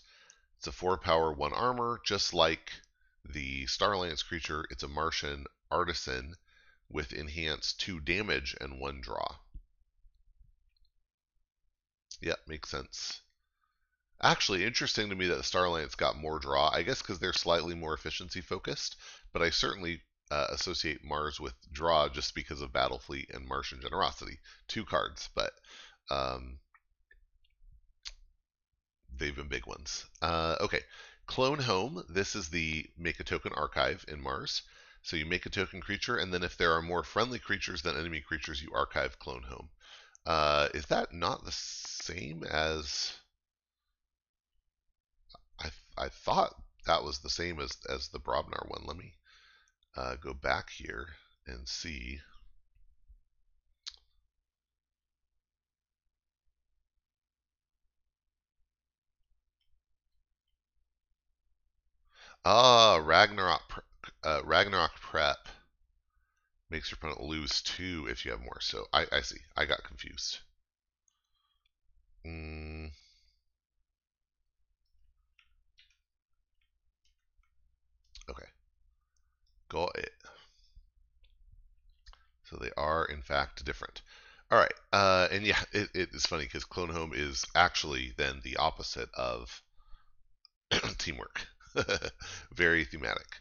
It's 0.58 0.66
a 0.66 0.72
4 0.72 0.98
power, 0.98 1.32
1 1.32 1.52
armor, 1.52 2.00
just 2.04 2.34
like 2.34 2.72
the 3.24 3.66
Starlance 3.66 4.24
creature. 4.24 4.64
It's 4.70 4.82
a 4.82 4.88
Martian 4.88 5.46
artisan 5.70 6.34
with 6.88 7.12
enhanced 7.12 7.80
2 7.80 8.00
damage 8.00 8.56
and 8.60 8.80
1 8.80 9.00
draw. 9.00 9.36
Yep, 12.20 12.40
makes 12.46 12.68
sense. 12.68 13.20
Actually, 14.22 14.64
interesting 14.64 15.08
to 15.08 15.14
me 15.14 15.26
that 15.28 15.36
the 15.36 15.42
Starlance 15.42 15.96
got 15.96 16.16
more 16.16 16.38
draw. 16.38 16.68
I 16.70 16.82
guess 16.82 17.00
because 17.00 17.18
they're 17.18 17.32
slightly 17.32 17.74
more 17.74 17.94
efficiency 17.94 18.42
focused, 18.42 18.96
but 19.32 19.40
I 19.40 19.50
certainly 19.50 20.02
uh, 20.30 20.48
associate 20.50 21.02
Mars 21.02 21.40
with 21.40 21.54
draw 21.72 22.08
just 22.08 22.34
because 22.34 22.60
of 22.60 22.72
Battlefleet 22.72 23.34
and 23.34 23.46
Martian 23.46 23.80
Generosity. 23.80 24.38
Two 24.68 24.84
cards, 24.84 25.30
but 25.34 25.52
um, 26.10 26.58
they've 29.16 29.34
been 29.34 29.48
big 29.48 29.66
ones. 29.66 30.04
Uh, 30.20 30.56
okay, 30.60 30.80
Clone 31.30 31.60
Home. 31.60 32.04
This 32.08 32.34
is 32.34 32.48
the 32.48 32.90
make 32.98 33.20
a 33.20 33.24
token 33.24 33.52
archive 33.52 34.04
in 34.08 34.20
Mars. 34.20 34.62
So 35.02 35.16
you 35.16 35.24
make 35.24 35.46
a 35.46 35.50
token 35.50 35.80
creature, 35.80 36.16
and 36.16 36.34
then 36.34 36.42
if 36.42 36.56
there 36.56 36.72
are 36.72 36.82
more 36.82 37.04
friendly 37.04 37.38
creatures 37.38 37.82
than 37.82 37.96
enemy 37.96 38.20
creatures, 38.20 38.60
you 38.60 38.72
archive 38.74 39.20
Clone 39.20 39.44
Home. 39.44 39.70
Uh, 40.26 40.68
is 40.74 40.86
that 40.86 41.12
not 41.12 41.44
the 41.44 41.52
same 41.52 42.42
as? 42.42 43.12
I 45.60 45.70
I 45.96 46.08
thought 46.08 46.60
that 46.86 47.04
was 47.04 47.20
the 47.20 47.30
same 47.30 47.60
as 47.60 47.76
as 47.88 48.08
the 48.08 48.18
Brobnar 48.18 48.68
one. 48.68 48.84
Let 48.84 48.96
me 48.96 49.14
uh, 49.96 50.16
go 50.16 50.34
back 50.34 50.70
here 50.70 51.14
and 51.46 51.68
see. 51.68 52.20
Ah, 62.44 62.96
Ragnarok, 62.96 63.82
uh, 64.22 64.42
Ragnarok 64.44 64.94
Prep 64.96 65.48
makes 66.70 66.90
your 66.90 66.96
opponent 66.96 67.20
lose 67.20 67.60
two 67.60 68.06
if 68.08 68.24
you 68.24 68.30
have 68.30 68.40
more. 68.40 68.60
So 68.60 68.86
I, 68.92 69.06
I 69.12 69.20
see. 69.20 69.40
I 69.56 69.66
got 69.66 69.84
confused. 69.84 70.38
Mm. 72.24 72.90
Okay. 78.28 78.46
Got 79.68 79.96
it. 79.98 80.12
So 82.44 82.56
they 82.56 82.70
are, 82.76 83.04
in 83.04 83.22
fact, 83.22 83.64
different. 83.64 84.02
All 84.50 84.58
right. 84.58 84.72
Uh, 84.92 85.28
and 85.30 85.44
yeah, 85.46 85.62
it, 85.72 85.88
it 85.94 86.08
is 86.14 86.26
funny 86.26 86.44
because 86.44 86.64
Clone 86.64 86.90
Home 86.90 87.12
is 87.14 87.44
actually 87.54 88.12
then 88.16 88.40
the 88.42 88.56
opposite 88.56 89.08
of 89.14 89.62
teamwork. 90.98 91.46
Very 92.54 92.84
thematic. 92.84 93.40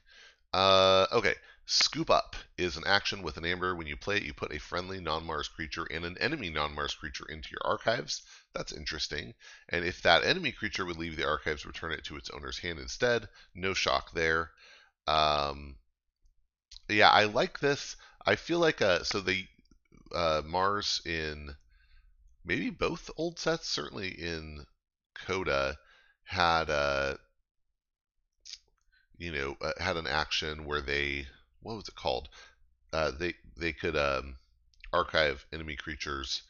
Uh, 0.53 1.07
okay. 1.11 1.35
Scoop 1.65 2.09
Up 2.09 2.35
is 2.57 2.77
an 2.77 2.83
action 2.87 3.21
with 3.21 3.37
an 3.37 3.45
amber. 3.45 3.75
When 3.75 3.85
you 3.85 3.95
play 3.95 4.17
it, 4.17 4.23
you 4.23 4.33
put 4.33 4.51
a 4.53 4.59
friendly 4.59 4.99
non 4.99 5.23
Mars 5.25 5.47
creature 5.47 5.85
and 5.85 6.03
an 6.03 6.17
enemy 6.17 6.49
non 6.49 6.73
Mars 6.73 6.95
creature 6.95 7.25
into 7.29 7.49
your 7.51 7.61
archives. 7.63 8.23
That's 8.55 8.71
interesting. 8.71 9.35
And 9.69 9.85
if 9.85 10.01
that 10.01 10.23
enemy 10.23 10.51
creature 10.51 10.85
would 10.85 10.97
leave 10.97 11.15
the 11.15 11.27
archives, 11.27 11.65
return 11.67 11.91
it 11.91 12.03
to 12.05 12.17
its 12.17 12.31
owner's 12.31 12.57
hand 12.57 12.79
instead. 12.79 13.29
No 13.53 13.75
shock 13.75 14.13
there. 14.13 14.51
Um, 15.07 15.77
yeah, 16.89 17.09
I 17.09 17.25
like 17.25 17.59
this. 17.59 17.95
I 18.25 18.35
feel 18.35 18.59
like 18.59 18.81
uh, 18.81 19.03
so 19.03 19.19
the 19.21 19.45
uh, 20.13 20.41
Mars 20.45 21.01
in 21.05 21.55
maybe 22.43 22.69
both 22.69 23.09
old 23.17 23.39
sets, 23.39 23.69
certainly 23.69 24.09
in 24.09 24.65
CotA, 25.15 25.77
had 26.23 26.69
uh, 26.69 27.15
you 29.19 29.31
know 29.31 29.57
uh, 29.61 29.73
had 29.77 29.97
an 29.97 30.07
action 30.07 30.65
where 30.65 30.81
they 30.81 31.27
what 31.61 31.75
was 31.75 31.87
it 31.87 31.95
called? 31.95 32.29
Uh, 32.91 33.11
they 33.11 33.35
they 33.57 33.73
could 33.73 33.95
um, 33.95 34.37
archive 34.93 35.45
enemy 35.53 35.75
creatures 35.75 36.41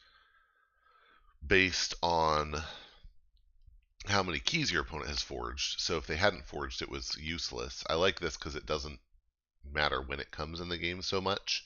based 1.45 1.95
on 2.01 2.55
how 4.05 4.23
many 4.23 4.39
keys 4.39 4.71
your 4.71 4.81
opponent 4.81 5.09
has 5.09 5.21
forged. 5.21 5.79
So 5.81 5.97
if 5.97 6.07
they 6.07 6.15
hadn't 6.15 6.45
forged, 6.45 6.81
it 6.81 6.89
was 6.89 7.17
useless. 7.17 7.83
I 7.89 7.95
like 7.95 8.19
this 8.19 8.37
because 8.37 8.55
it 8.55 8.65
doesn't 8.65 8.99
matter 9.71 10.01
when 10.01 10.19
it 10.19 10.31
comes 10.31 10.59
in 10.59 10.69
the 10.69 10.77
game 10.77 11.01
so 11.01 11.19
much. 11.21 11.65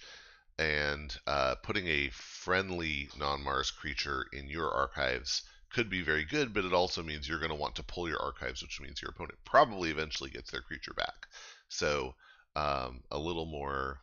And 0.57 1.15
uh, 1.27 1.55
putting 1.63 1.87
a 1.87 2.09
friendly 2.09 3.09
non-Mars 3.17 3.71
creature 3.71 4.25
in 4.31 4.47
your 4.47 4.71
archives 4.71 5.43
could 5.73 5.89
be 5.89 6.01
very 6.01 6.23
good, 6.23 6.53
but 6.53 6.65
it 6.65 6.73
also 6.73 7.03
means 7.03 7.27
you're 7.27 7.39
going 7.39 7.49
to 7.49 7.55
want 7.55 7.75
to 7.75 7.83
pull 7.83 8.07
your 8.07 8.21
archives, 8.21 8.61
which 8.61 8.79
means 8.79 9.01
your 9.01 9.11
opponent 9.11 9.39
probably 9.43 9.89
eventually 9.89 10.29
gets 10.29 10.51
their 10.51 10.61
creature 10.61 10.93
back. 10.93 11.27
So 11.67 12.13
um, 12.55 13.01
a 13.11 13.17
little 13.17 13.45
more 13.45 13.99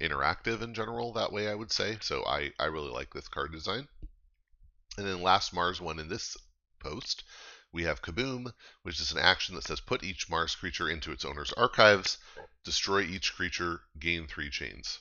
interactive 0.00 0.62
in 0.62 0.74
general 0.74 1.12
that 1.14 1.32
way, 1.32 1.48
I 1.48 1.54
would 1.54 1.72
say. 1.72 1.96
So 2.00 2.24
I, 2.24 2.52
I 2.60 2.66
really 2.66 2.90
like 2.90 3.12
this 3.12 3.28
card 3.28 3.52
design. 3.52 3.88
And 4.96 5.06
then 5.06 5.22
last 5.22 5.54
Mars 5.54 5.80
one 5.80 5.98
in 5.98 6.08
this 6.08 6.36
post, 6.80 7.24
we 7.72 7.84
have 7.84 8.02
Kaboom, 8.02 8.52
which 8.82 9.00
is 9.00 9.12
an 9.12 9.18
action 9.18 9.54
that 9.54 9.64
says 9.64 9.80
put 9.80 10.04
each 10.04 10.30
Mars 10.30 10.54
creature 10.54 10.88
into 10.88 11.12
its 11.12 11.24
owner's 11.24 11.52
archives, 11.52 12.18
destroy 12.64 13.00
each 13.00 13.34
creature, 13.34 13.80
gain 13.98 14.26
three 14.26 14.50
chains. 14.50 14.98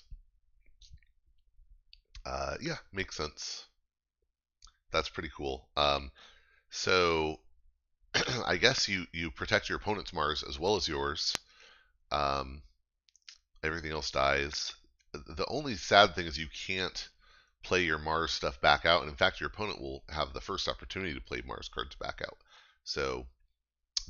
Uh, 2.25 2.55
yeah, 2.61 2.77
makes 2.91 3.15
sense. 3.15 3.66
That's 4.91 5.09
pretty 5.09 5.29
cool. 5.35 5.67
Um, 5.75 6.11
so 6.69 7.39
I 8.45 8.57
guess 8.57 8.87
you 8.87 9.05
you 9.11 9.31
protect 9.31 9.69
your 9.69 9.77
opponent's 9.77 10.13
Mars 10.13 10.43
as 10.47 10.59
well 10.59 10.75
as 10.75 10.87
yours. 10.87 11.35
Um, 12.11 12.61
everything 13.63 13.91
else 13.91 14.11
dies. 14.11 14.73
The 15.13 15.45
only 15.47 15.75
sad 15.75 16.15
thing 16.15 16.25
is 16.25 16.37
you 16.37 16.47
can't 16.67 17.09
play 17.63 17.83
your 17.83 17.99
Mars 17.99 18.31
stuff 18.31 18.61
back 18.61 18.85
out, 18.85 19.01
and 19.01 19.09
in 19.09 19.15
fact, 19.15 19.39
your 19.39 19.47
opponent 19.47 19.81
will 19.81 20.03
have 20.09 20.33
the 20.33 20.41
first 20.41 20.67
opportunity 20.67 21.13
to 21.13 21.21
play 21.21 21.41
Mars 21.45 21.69
cards 21.69 21.95
back 21.95 22.21
out. 22.25 22.37
So 22.83 23.25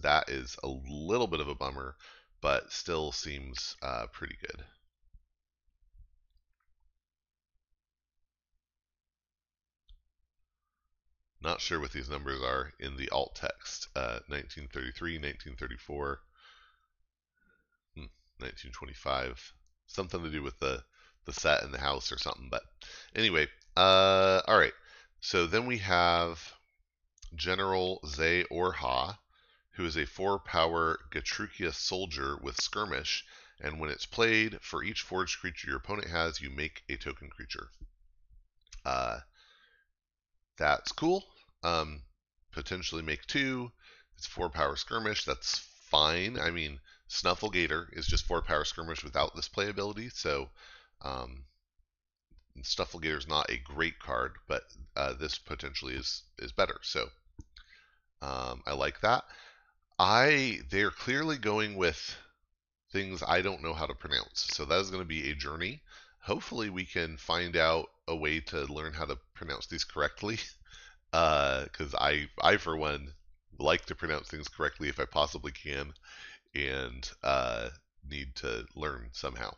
that 0.01 0.29
is 0.29 0.57
a 0.63 0.67
little 0.67 1.27
bit 1.27 1.39
of 1.39 1.47
a 1.47 1.55
bummer, 1.55 1.95
but 2.41 2.71
still 2.71 3.11
seems 3.11 3.75
uh, 3.81 4.07
pretty 4.11 4.37
good. 4.41 4.63
Not 11.39 11.61
sure 11.61 11.79
what 11.79 11.91
these 11.91 12.09
numbers 12.09 12.41
are 12.41 12.73
in 12.79 12.97
the 12.97 13.09
alt 13.09 13.35
text. 13.35 13.89
Uh, 13.95 14.19
1933, 14.27 15.19
1934, 15.19 16.19
hmm, 17.95 18.01
1925. 18.39 19.53
Something 19.85 20.23
to 20.23 20.29
do 20.29 20.41
with 20.41 20.59
the, 20.59 20.83
the 21.25 21.33
set 21.33 21.63
in 21.63 21.71
the 21.71 21.79
house 21.79 22.11
or 22.11 22.17
something. 22.17 22.49
But 22.49 22.63
anyway, 23.15 23.47
uh, 23.75 24.41
all 24.47 24.57
right. 24.57 24.73
So 25.21 25.45
then 25.45 25.67
we 25.67 25.77
have 25.79 26.53
General 27.35 27.99
Zay 28.07 28.43
Orha, 28.45 29.19
who 29.71 29.85
is 29.85 29.95
a 29.95 30.05
4 30.05 30.39
power 30.39 30.99
Gatrukia 31.11 31.73
soldier 31.73 32.37
with 32.37 32.59
skirmish, 32.59 33.23
and 33.59 33.79
when 33.79 33.91
it's 33.91 34.05
played, 34.07 34.59
for 34.61 34.83
each 34.83 35.01
forged 35.01 35.39
creature 35.39 35.67
your 35.67 35.77
opponent 35.77 36.09
has, 36.09 36.41
you 36.41 36.49
make 36.49 36.83
a 36.89 36.97
token 36.97 37.29
creature. 37.29 37.69
Uh, 38.83 39.19
that's 40.57 40.91
cool. 40.91 41.23
Um, 41.63 42.01
potentially 42.51 43.01
make 43.01 43.25
two. 43.27 43.71
It's 44.17 44.25
four 44.25 44.49
power 44.49 44.75
skirmish. 44.75 45.25
That's 45.25 45.59
fine. 45.89 46.39
I 46.39 46.51
mean, 46.51 46.79
Snufflegator 47.09 47.87
is 47.93 48.07
just 48.07 48.25
four 48.25 48.41
power 48.41 48.65
skirmish 48.65 49.03
without 49.03 49.35
this 49.35 49.49
playability. 49.49 50.11
So, 50.11 50.49
um, 51.01 51.45
Snufflegator 52.61 53.17
is 53.17 53.27
not 53.27 53.49
a 53.49 53.57
great 53.57 53.99
card, 53.99 54.33
but 54.47 54.63
uh, 54.95 55.13
this 55.13 55.37
potentially 55.37 55.93
is 55.93 56.23
is 56.39 56.51
better. 56.51 56.79
So, 56.81 57.09
um, 58.21 58.63
I 58.65 58.73
like 58.73 59.01
that. 59.01 59.23
I 59.99 60.59
they're 60.69 60.91
clearly 60.91 61.37
going 61.37 61.75
with 61.75 62.15
things 62.91 63.23
I 63.25 63.41
don't 63.41 63.63
know 63.63 63.73
how 63.73 63.85
to 63.85 63.93
pronounce. 63.93 64.47
So 64.53 64.65
that 64.65 64.79
is 64.79 64.89
going 64.89 65.03
to 65.03 65.07
be 65.07 65.29
a 65.29 65.35
journey. 65.35 65.81
Hopefully 66.27 66.69
we 66.69 66.83
can 66.83 67.15
find 67.15 67.55
out 67.55 67.87
a 68.05 68.15
way 68.15 68.41
to 68.41 68.65
learn 68.65 68.91
how 68.91 69.05
to 69.05 69.17
pronounce 69.33 69.67
these 69.67 69.85
correctly. 69.85 70.37
Because 71.11 71.93
uh, 71.93 71.99
I, 71.99 72.27
I 72.41 72.57
for 72.57 72.75
one, 72.75 73.13
like 73.57 73.85
to 73.85 73.95
pronounce 73.95 74.27
things 74.27 74.49
correctly 74.49 74.89
if 74.89 74.99
I 74.99 75.05
possibly 75.05 75.53
can, 75.53 75.93
and 76.53 77.09
uh, 77.23 77.69
need 78.07 78.35
to 78.35 78.65
learn 78.75 79.09
somehow. 79.13 79.51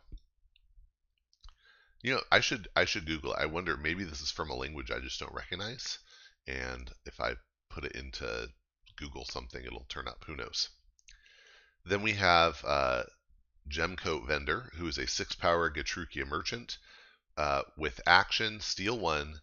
You 2.02 2.14
know, 2.14 2.20
I 2.32 2.40
should 2.40 2.68
I 2.74 2.86
should 2.86 3.04
Google. 3.04 3.34
I 3.36 3.46
wonder 3.46 3.76
maybe 3.76 4.04
this 4.04 4.22
is 4.22 4.30
from 4.30 4.48
a 4.48 4.54
language 4.54 4.90
I 4.90 5.00
just 5.00 5.20
don't 5.20 5.34
recognize, 5.34 5.98
and 6.46 6.90
if 7.04 7.20
I 7.20 7.34
put 7.68 7.84
it 7.84 7.92
into 7.92 8.48
Google 8.96 9.26
something, 9.26 9.62
it'll 9.62 9.86
turn 9.88 10.08
up. 10.08 10.24
Who 10.26 10.36
knows? 10.36 10.70
Then 11.84 12.00
we 12.00 12.12
have 12.12 12.64
uh, 12.66 13.02
Gemcoat 13.68 14.26
Vendor, 14.26 14.70
who 14.74 14.86
is 14.86 14.98
a 14.98 15.06
six 15.06 15.34
power 15.34 15.70
Gatrukia 15.70 16.26
merchant 16.26 16.78
uh, 17.36 17.62
with 17.76 18.00
action, 18.06 18.60
steal 18.60 18.98
one, 18.98 19.40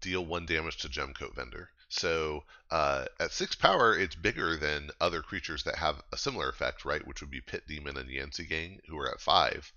deal 0.00 0.24
one 0.24 0.46
damage 0.46 0.78
to 0.78 0.88
Gemcoat 0.88 1.34
Vendor. 1.34 1.70
So 1.88 2.44
uh, 2.70 3.04
at 3.20 3.32
six 3.32 3.54
power, 3.54 3.96
it's 3.96 4.14
bigger 4.14 4.56
than 4.56 4.90
other 5.00 5.20
creatures 5.20 5.64
that 5.64 5.76
have 5.76 6.00
a 6.10 6.16
similar 6.16 6.48
effect, 6.48 6.84
right? 6.84 7.06
Which 7.06 7.20
would 7.20 7.30
be 7.30 7.42
Pit 7.42 7.64
Demon 7.68 7.98
and 7.98 8.08
Yantzee 8.08 8.48
Gang, 8.48 8.80
who 8.88 8.98
are 8.98 9.10
at 9.10 9.20
five. 9.20 9.70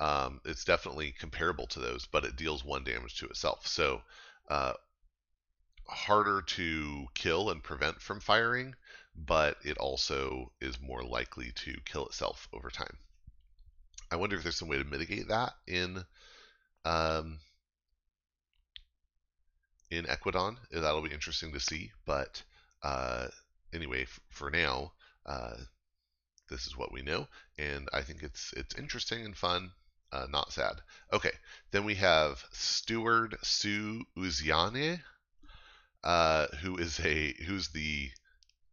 Um, 0.00 0.40
it's 0.44 0.64
definitely 0.64 1.12
comparable 1.12 1.66
to 1.68 1.78
those, 1.78 2.06
but 2.06 2.24
it 2.24 2.36
deals 2.36 2.64
one 2.64 2.84
damage 2.84 3.18
to 3.18 3.26
itself. 3.26 3.66
So 3.66 4.02
uh, 4.48 4.74
harder 5.86 6.42
to 6.42 7.06
kill 7.14 7.50
and 7.50 7.62
prevent 7.62 8.00
from 8.00 8.20
firing, 8.20 8.74
but 9.16 9.56
it 9.64 9.78
also 9.78 10.52
is 10.60 10.80
more 10.80 11.02
likely 11.02 11.52
to 11.52 11.74
kill 11.84 12.06
itself 12.06 12.48
over 12.52 12.70
time. 12.70 12.98
I 14.10 14.16
wonder 14.16 14.36
if 14.36 14.42
there's 14.42 14.56
some 14.56 14.68
way 14.68 14.78
to 14.78 14.84
mitigate 14.84 15.28
that 15.28 15.54
in 15.66 16.04
um, 16.84 17.38
in 19.90 20.04
Ekwidon. 20.04 20.58
That'll 20.70 21.02
be 21.02 21.12
interesting 21.12 21.52
to 21.52 21.60
see. 21.60 21.92
But 22.04 22.42
uh, 22.82 23.28
anyway, 23.72 24.06
for 24.30 24.50
now, 24.50 24.92
uh, 25.24 25.56
this 26.48 26.66
is 26.66 26.76
what 26.76 26.92
we 26.92 27.02
know, 27.02 27.26
and 27.58 27.88
I 27.92 28.02
think 28.02 28.22
it's 28.22 28.52
it's 28.56 28.76
interesting 28.76 29.24
and 29.24 29.36
fun. 29.36 29.72
Uh, 30.12 30.26
not 30.30 30.52
sad. 30.52 30.74
Okay, 31.12 31.32
then 31.72 31.84
we 31.84 31.96
have 31.96 32.44
Steward 32.52 33.36
Su 33.42 34.04
Uziane, 34.16 35.00
uh, 36.04 36.46
who 36.62 36.76
is 36.76 37.00
a 37.00 37.34
who's 37.44 37.68
the 37.70 38.10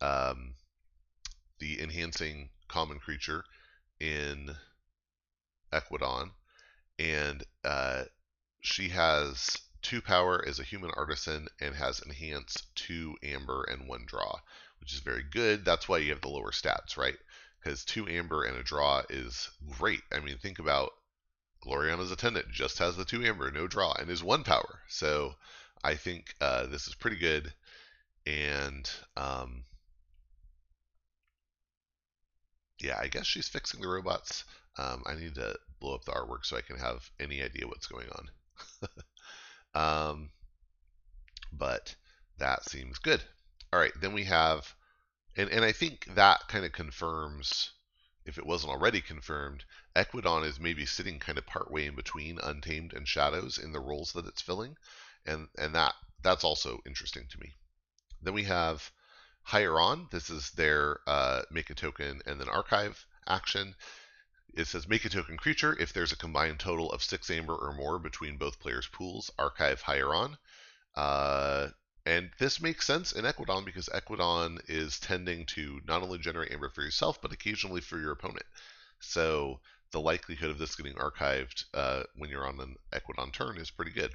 um, 0.04 0.56
the 1.60 1.82
enhancing 1.82 2.50
common 2.68 3.00
creature 3.00 3.46
in 4.00 4.52
Ekwidon, 5.72 6.32
and 7.00 7.44
uh, 7.64 8.04
she 8.60 8.90
has 8.90 9.58
two 9.82 10.02
power 10.02 10.44
as 10.46 10.60
a 10.60 10.64
human 10.64 10.92
artisan 10.96 11.48
and 11.62 11.76
has 11.76 12.02
enhance 12.02 12.64
two 12.76 13.16
amber 13.24 13.64
and 13.64 13.88
one 13.88 14.04
draw, 14.06 14.36
which 14.80 14.94
is 14.94 15.00
very 15.00 15.24
good. 15.24 15.64
That's 15.64 15.88
why 15.88 16.00
you 16.00 16.12
have 16.12 16.22
the 16.22 16.28
lower 16.28 16.52
stats, 16.52 16.98
right? 16.98 17.18
Because 17.64 17.86
two 17.86 18.08
amber 18.08 18.44
and 18.44 18.58
a 18.58 18.64
draw 18.64 19.04
is 19.10 19.50
great. 19.78 20.02
I 20.12 20.20
mean, 20.20 20.38
think 20.38 20.60
about 20.60 20.92
Gloriana's 21.66 22.12
attendant 22.12 22.52
just 22.52 22.80
has 22.80 22.98
the 22.98 23.06
two 23.06 23.24
amber, 23.24 23.50
no 23.52 23.68
draw, 23.68 23.94
and 23.94 24.10
is 24.10 24.22
one 24.22 24.44
power. 24.44 24.80
So 24.90 25.36
I 25.82 25.96
think 25.96 26.34
uh, 26.42 26.66
this 26.68 26.88
is 26.88 26.96
pretty 26.96 27.18
good. 27.18 27.54
And 28.26 28.90
um, 29.16 29.64
yeah, 32.84 33.00
I 33.00 33.08
guess 33.08 33.26
she's 33.26 33.48
fixing 33.48 33.82
the 33.82 33.88
robots. 33.88 34.44
Um, 34.78 35.04
I 35.06 35.16
need 35.16 35.36
to 35.36 35.58
blow 35.80 35.96
up 35.96 36.04
the 36.04 36.12
artwork 36.12 36.46
so 36.46 36.58
I 36.58 36.62
can 36.62 36.78
have 36.78 37.10
any 37.20 37.42
idea 37.42 37.68
what's 37.68 37.88
going 37.88 38.08
on. 38.10 38.30
um, 40.12 40.30
but 41.52 41.96
that 42.40 42.66
seems 42.66 43.00
good. 43.00 43.24
All 43.72 43.80
right, 43.80 43.94
then 44.02 44.14
we 44.14 44.26
have, 44.26 44.76
and, 45.38 45.50
and 45.50 45.64
I 45.64 45.72
think 45.72 46.08
that 46.16 46.48
kind 46.50 46.66
of 46.66 46.74
confirms, 46.74 47.72
if 48.26 48.38
it 48.38 48.46
wasn't 48.46 48.74
already 48.74 49.00
confirmed, 49.00 49.64
Ekwidon 49.96 50.46
is 50.46 50.60
maybe 50.60 50.86
sitting 50.86 51.20
kind 51.20 51.38
of 51.38 51.46
partway 51.46 51.86
in 51.86 51.96
between 51.96 52.38
Untamed 52.44 52.94
and 52.94 53.08
Shadows 53.08 53.58
in 53.58 53.72
the 53.72 53.80
roles 53.80 54.12
that 54.14 54.28
it's 54.28 54.42
filling, 54.42 54.76
and 55.26 55.48
and 55.58 55.74
that 55.76 55.94
that's 56.22 56.44
also 56.44 56.82
interesting 56.86 57.28
to 57.30 57.40
me. 57.40 57.54
Then 58.22 58.34
we 58.34 58.44
have 58.44 58.92
Hire 59.44 59.80
On. 59.80 60.08
This 60.12 60.30
is 60.30 60.52
their 60.52 61.00
uh, 61.06 61.44
make 61.52 61.70
a 61.70 61.76
token 61.76 62.22
and 62.26 62.40
then 62.40 62.50
archive 62.50 63.06
action. 63.28 63.76
It 64.54 64.68
says 64.68 64.88
make 64.88 65.06
a 65.06 65.10
token 65.10 65.38
creature 65.38 65.78
if 65.80 65.94
there's 65.94 66.12
a 66.12 66.18
combined 66.18 66.60
total 66.60 66.92
of 66.92 67.04
six 67.04 67.30
amber 67.30 67.56
or 67.56 67.74
more 67.74 68.00
between 68.00 68.38
both 68.38 68.60
players' 68.60 68.88
pools. 68.88 69.32
Archive 69.38 69.82
Hire 69.82 70.14
On. 70.14 70.38
Uh, 70.96 71.70
and 72.06 72.30
this 72.38 72.62
makes 72.62 72.86
sense 72.86 73.14
in 73.14 73.26
Ekwidon 73.26 73.66
because 73.66 73.88
Ekwidon 73.90 74.60
is 74.68 75.00
tending 75.00 75.46
to 75.48 75.82
not 75.88 76.02
only 76.02 76.20
generate 76.20 76.52
amber 76.52 76.70
for 76.70 76.82
yourself, 76.82 77.22
but 77.22 77.32
occasionally 77.32 77.82
for 77.82 77.98
your 77.98 78.12
opponent. 78.12 78.46
So 79.00 79.60
the 79.92 80.02
likelihood 80.02 80.50
of 80.50 80.58
this 80.58 80.76
getting 80.76 80.96
archived 80.96 81.66
uh, 81.74 82.04
when 82.16 82.30
you're 82.30 82.48
on 82.48 82.60
an 82.60 82.76
Ekwidon 82.92 83.32
turn 83.32 83.58
is 83.58 83.72
pretty 83.72 83.92
good. 83.92 84.14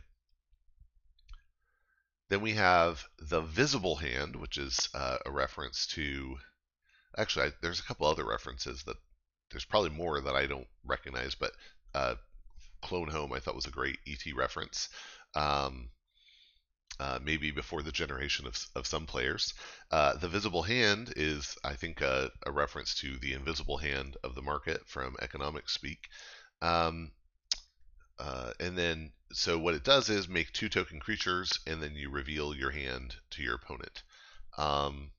Then 2.30 2.40
we 2.40 2.52
have 2.54 3.04
the 3.18 3.40
visible 3.40 3.96
hand, 3.96 4.36
which 4.36 4.58
is 4.58 4.88
uh, 4.94 5.18
a 5.24 5.30
reference 5.30 5.86
to. 5.88 6.36
Actually, 7.16 7.46
I, 7.46 7.52
there's 7.62 7.80
a 7.80 7.84
couple 7.84 8.06
other 8.06 8.24
references 8.24 8.82
that 8.84 8.96
there's 9.50 9.64
probably 9.64 9.90
more 9.90 10.20
that 10.20 10.36
I 10.36 10.46
don't 10.46 10.68
recognize, 10.84 11.34
but 11.34 11.52
uh, 11.94 12.16
Clone 12.82 13.08
Home 13.08 13.32
I 13.32 13.40
thought 13.40 13.54
was 13.54 13.66
a 13.66 13.70
great 13.70 13.98
ET 14.06 14.34
reference. 14.36 14.88
Um, 15.34 15.90
uh, 17.00 17.18
maybe 17.22 17.50
before 17.50 17.82
the 17.82 17.92
generation 17.92 18.46
of, 18.46 18.58
of 18.74 18.86
some 18.86 19.06
players. 19.06 19.54
Uh, 19.90 20.16
the 20.16 20.28
visible 20.28 20.62
hand 20.62 21.12
is, 21.16 21.56
I 21.62 21.74
think, 21.74 22.00
a, 22.00 22.30
a, 22.44 22.50
reference 22.50 22.94
to 22.96 23.16
the 23.18 23.34
invisible 23.34 23.78
hand 23.78 24.16
of 24.24 24.34
the 24.34 24.42
market 24.42 24.80
from 24.88 25.14
economic 25.22 25.68
speak. 25.68 26.08
Um, 26.60 27.12
uh, 28.18 28.52
and 28.58 28.76
then, 28.76 29.12
so 29.32 29.58
what 29.58 29.74
it 29.74 29.84
does 29.84 30.08
is 30.08 30.28
make 30.28 30.52
two 30.52 30.68
token 30.68 31.00
creatures, 31.00 31.58
and 31.66 31.82
then 31.82 31.94
you 31.94 32.10
reveal 32.10 32.54
your 32.54 32.70
hand 32.70 33.16
to 33.30 33.42
your 33.42 33.56
opponent. 33.56 34.02
Um, 34.56 35.12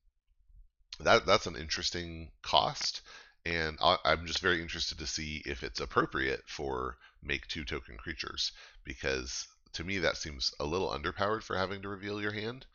that 1.00 1.26
that's 1.26 1.48
an 1.48 1.56
interesting 1.56 2.32
cost 2.42 3.02
and 3.46 3.78
I'm 3.82 4.28
just 4.28 4.42
very 4.42 4.62
interested 4.62 4.98
to 5.00 5.08
see 5.08 5.42
if 5.46 5.64
it's 5.64 5.80
appropriate 5.80 6.44
for 6.48 6.98
make 7.24 7.48
two 7.48 7.64
token 7.64 7.98
creatures 7.98 8.52
because 8.84 9.48
to 9.74 9.84
me 9.84 10.00
that 10.00 10.18
seems 10.18 10.54
a 10.60 10.66
little 10.66 10.90
underpowered 10.90 11.44
for 11.44 11.58
having 11.58 11.82
to 11.82 11.90
reveal 11.90 12.22
your 12.22 12.34
hand, 12.34 12.66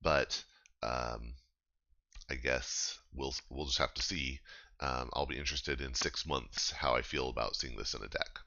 but 0.00 0.42
um, 0.82 1.34
I 2.30 2.36
guess 2.36 2.98
we'll 3.12 3.34
we'll 3.50 3.66
just 3.66 3.78
have 3.78 3.94
to 3.94 4.02
see. 4.02 4.40
Um, 4.80 5.10
I'll 5.12 5.26
be 5.26 5.38
interested 5.38 5.80
in 5.80 5.94
six 5.94 6.26
months 6.26 6.70
how 6.72 6.94
I 6.94 7.02
feel 7.02 7.28
about 7.28 7.56
seeing 7.56 7.76
this 7.76 7.94
in 7.94 8.02
a 8.02 8.08
deck. 8.08 8.40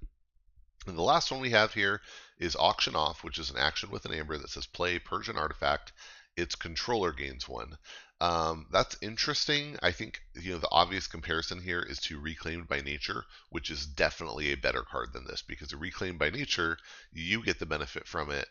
And 0.88 0.98
the 0.98 1.02
last 1.02 1.32
one 1.32 1.42
we 1.42 1.52
have 1.52 1.74
here 1.74 2.02
is 2.38 2.56
Auction 2.56 2.96
Off, 2.96 3.24
which 3.24 3.40
is 3.40 3.50
an 3.50 3.58
action 3.58 3.90
with 3.90 4.06
an 4.06 4.14
amber 4.14 4.38
that 4.38 4.50
says 4.50 4.68
play 4.68 5.00
Persian 5.00 5.38
artifact. 5.38 5.94
Its 6.36 6.56
controller 6.56 7.14
gains 7.14 7.48
one. 7.48 7.78
Um, 8.22 8.68
that's 8.72 8.98
interesting. 9.02 9.78
I 9.82 9.92
think 9.92 10.22
you 10.34 10.52
know 10.52 10.60
the 10.60 10.72
obvious 10.72 11.08
comparison 11.08 11.62
here 11.62 11.82
is 11.82 12.00
to 12.02 12.20
Reclaimed 12.20 12.68
by 12.68 12.82
Nature, 12.82 13.26
which 13.50 13.70
is 13.70 13.86
definitely 13.86 14.52
a 14.52 14.58
better 14.58 14.84
card 14.84 15.14
than 15.14 15.26
this 15.26 15.42
because 15.42 15.74
Reclaimed 15.74 16.20
by 16.20 16.30
Nature, 16.30 16.78
you 17.12 17.44
get 17.44 17.60
the 17.60 17.66
benefit 17.66 18.08
from 18.08 18.32
it 18.32 18.48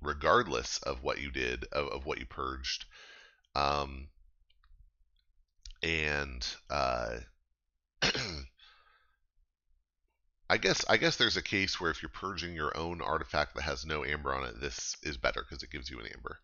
regardless 0.00 0.78
of 0.78 1.02
what 1.02 1.20
you 1.20 1.30
did, 1.30 1.64
of, 1.72 1.88
of 1.88 2.06
what 2.06 2.18
you 2.18 2.26
purged. 2.26 2.84
Um, 3.54 4.08
and 5.82 6.46
uh, 6.70 7.16
I 10.48 10.58
guess 10.58 10.84
I 10.88 10.96
guess 10.96 11.16
there's 11.16 11.36
a 11.36 11.42
case 11.42 11.80
where 11.80 11.90
if 11.90 12.02
you're 12.02 12.08
purging 12.08 12.54
your 12.54 12.76
own 12.76 13.02
artifact 13.02 13.54
that 13.54 13.62
has 13.62 13.84
no 13.84 14.04
amber 14.04 14.32
on 14.32 14.44
it, 14.44 14.60
this 14.60 14.96
is 15.02 15.16
better 15.16 15.42
because 15.42 15.62
it 15.62 15.70
gives 15.70 15.90
you 15.90 15.98
an 15.98 16.06
amber. 16.14 16.38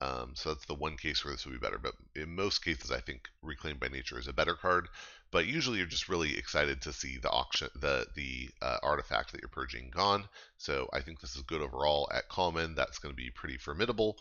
Um, 0.00 0.32
so 0.34 0.50
that's 0.50 0.66
the 0.66 0.74
one 0.74 0.96
case 0.96 1.24
where 1.24 1.32
this 1.32 1.46
would 1.46 1.52
be 1.52 1.58
better. 1.58 1.78
But 1.78 1.94
in 2.14 2.34
most 2.34 2.64
cases, 2.64 2.90
I 2.90 3.00
think 3.00 3.28
Reclaimed 3.42 3.80
by 3.80 3.88
Nature 3.88 4.18
is 4.18 4.28
a 4.28 4.32
better 4.32 4.54
card. 4.54 4.88
But 5.30 5.46
usually, 5.46 5.78
you're 5.78 5.86
just 5.86 6.08
really 6.08 6.36
excited 6.36 6.82
to 6.82 6.92
see 6.92 7.18
the 7.18 7.30
auction, 7.30 7.68
the 7.74 8.06
the 8.14 8.50
uh, 8.62 8.78
artifact 8.82 9.32
that 9.32 9.40
you're 9.40 9.48
purging 9.48 9.90
gone. 9.90 10.24
So 10.58 10.88
I 10.92 11.00
think 11.00 11.20
this 11.20 11.36
is 11.36 11.42
good 11.42 11.60
overall. 11.60 12.08
At 12.14 12.28
common, 12.28 12.74
that's 12.74 12.98
going 12.98 13.12
to 13.12 13.16
be 13.16 13.30
pretty 13.30 13.58
formidable. 13.58 14.16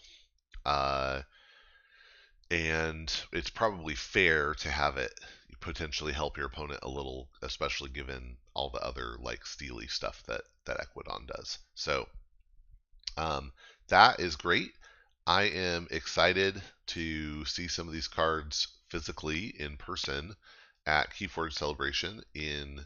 Uh, 0.66 1.22
and 2.54 3.14
it's 3.34 3.52
probably 3.52 3.96
fair 3.96 4.56
to 4.56 4.72
have 4.72 4.98
it 4.98 5.14
potentially 5.62 6.14
help 6.14 6.38
your 6.38 6.48
opponent 6.48 6.82
a 6.84 6.90
little, 6.90 7.30
especially 7.44 7.90
given 7.90 8.38
all 8.56 8.70
the 8.72 8.86
other 8.86 9.18
like 9.22 9.46
steely 9.46 9.88
stuff 9.88 10.24
that 10.28 10.44
that 10.66 10.80
Ekwidon 10.80 11.28
does. 11.28 11.60
So 11.76 12.08
um, 13.18 13.54
that 13.90 14.20
is 14.20 14.38
great. 14.38 14.74
I 15.28 15.44
am 15.44 15.88
excited 15.92 16.62
to 16.88 17.46
see 17.46 17.68
some 17.70 17.88
of 17.88 17.94
these 17.94 18.08
cards 18.10 18.68
physically 18.90 19.48
in 19.60 19.78
person 19.78 20.36
at 20.86 21.14
Keyforge 21.14 21.54
Celebration 21.54 22.24
in 22.36 22.86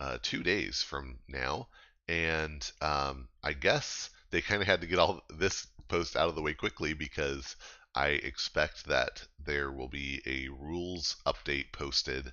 uh, 0.00 0.18
two 0.22 0.42
days 0.42 0.82
from 0.82 1.18
now. 1.28 1.68
and 2.08 2.70
um, 2.82 3.28
I 3.44 3.54
guess 3.54 4.10
they 4.30 4.42
kind 4.42 4.62
of 4.62 4.68
had 4.68 4.82
to 4.82 4.88
get 4.88 4.98
all 4.98 5.22
this 5.30 5.66
post 5.88 6.16
out 6.16 6.28
of 6.28 6.36
the 6.36 6.42
way 6.42 6.54
quickly 6.54 6.94
because 6.94 7.56
I 7.94 8.08
expect 8.08 8.86
that 8.86 9.26
there 9.38 9.70
will 9.70 9.88
be 9.88 10.22
a 10.26 10.48
rules 10.48 11.16
update 11.26 11.72
posted 11.72 12.32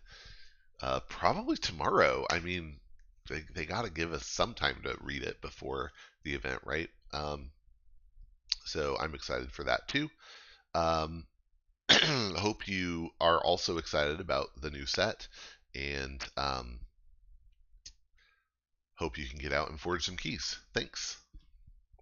uh, 0.81 0.99
probably 1.01 1.57
tomorrow. 1.57 2.25
I 2.29 2.39
mean, 2.39 2.79
they, 3.27 3.43
they 3.53 3.65
got 3.65 3.85
to 3.85 3.91
give 3.91 4.13
us 4.13 4.25
some 4.27 4.53
time 4.53 4.81
to 4.83 4.97
read 5.01 5.23
it 5.23 5.41
before 5.41 5.91
the 6.23 6.33
event, 6.35 6.61
right? 6.63 6.89
Um, 7.11 7.51
so 8.65 8.97
I'm 8.99 9.15
excited 9.15 9.51
for 9.51 9.63
that 9.63 9.87
too. 9.87 10.09
Um, 10.75 11.25
hope 11.89 12.67
you 12.67 13.11
are 13.19 13.39
also 13.43 13.77
excited 13.77 14.19
about 14.19 14.49
the 14.61 14.69
new 14.69 14.85
set 14.85 15.27
and 15.73 16.23
um, 16.37 16.79
hope 18.95 19.17
you 19.17 19.25
can 19.27 19.39
get 19.39 19.53
out 19.53 19.69
and 19.69 19.79
forge 19.79 20.05
some 20.05 20.17
keys. 20.17 20.57
Thanks. 20.73 21.17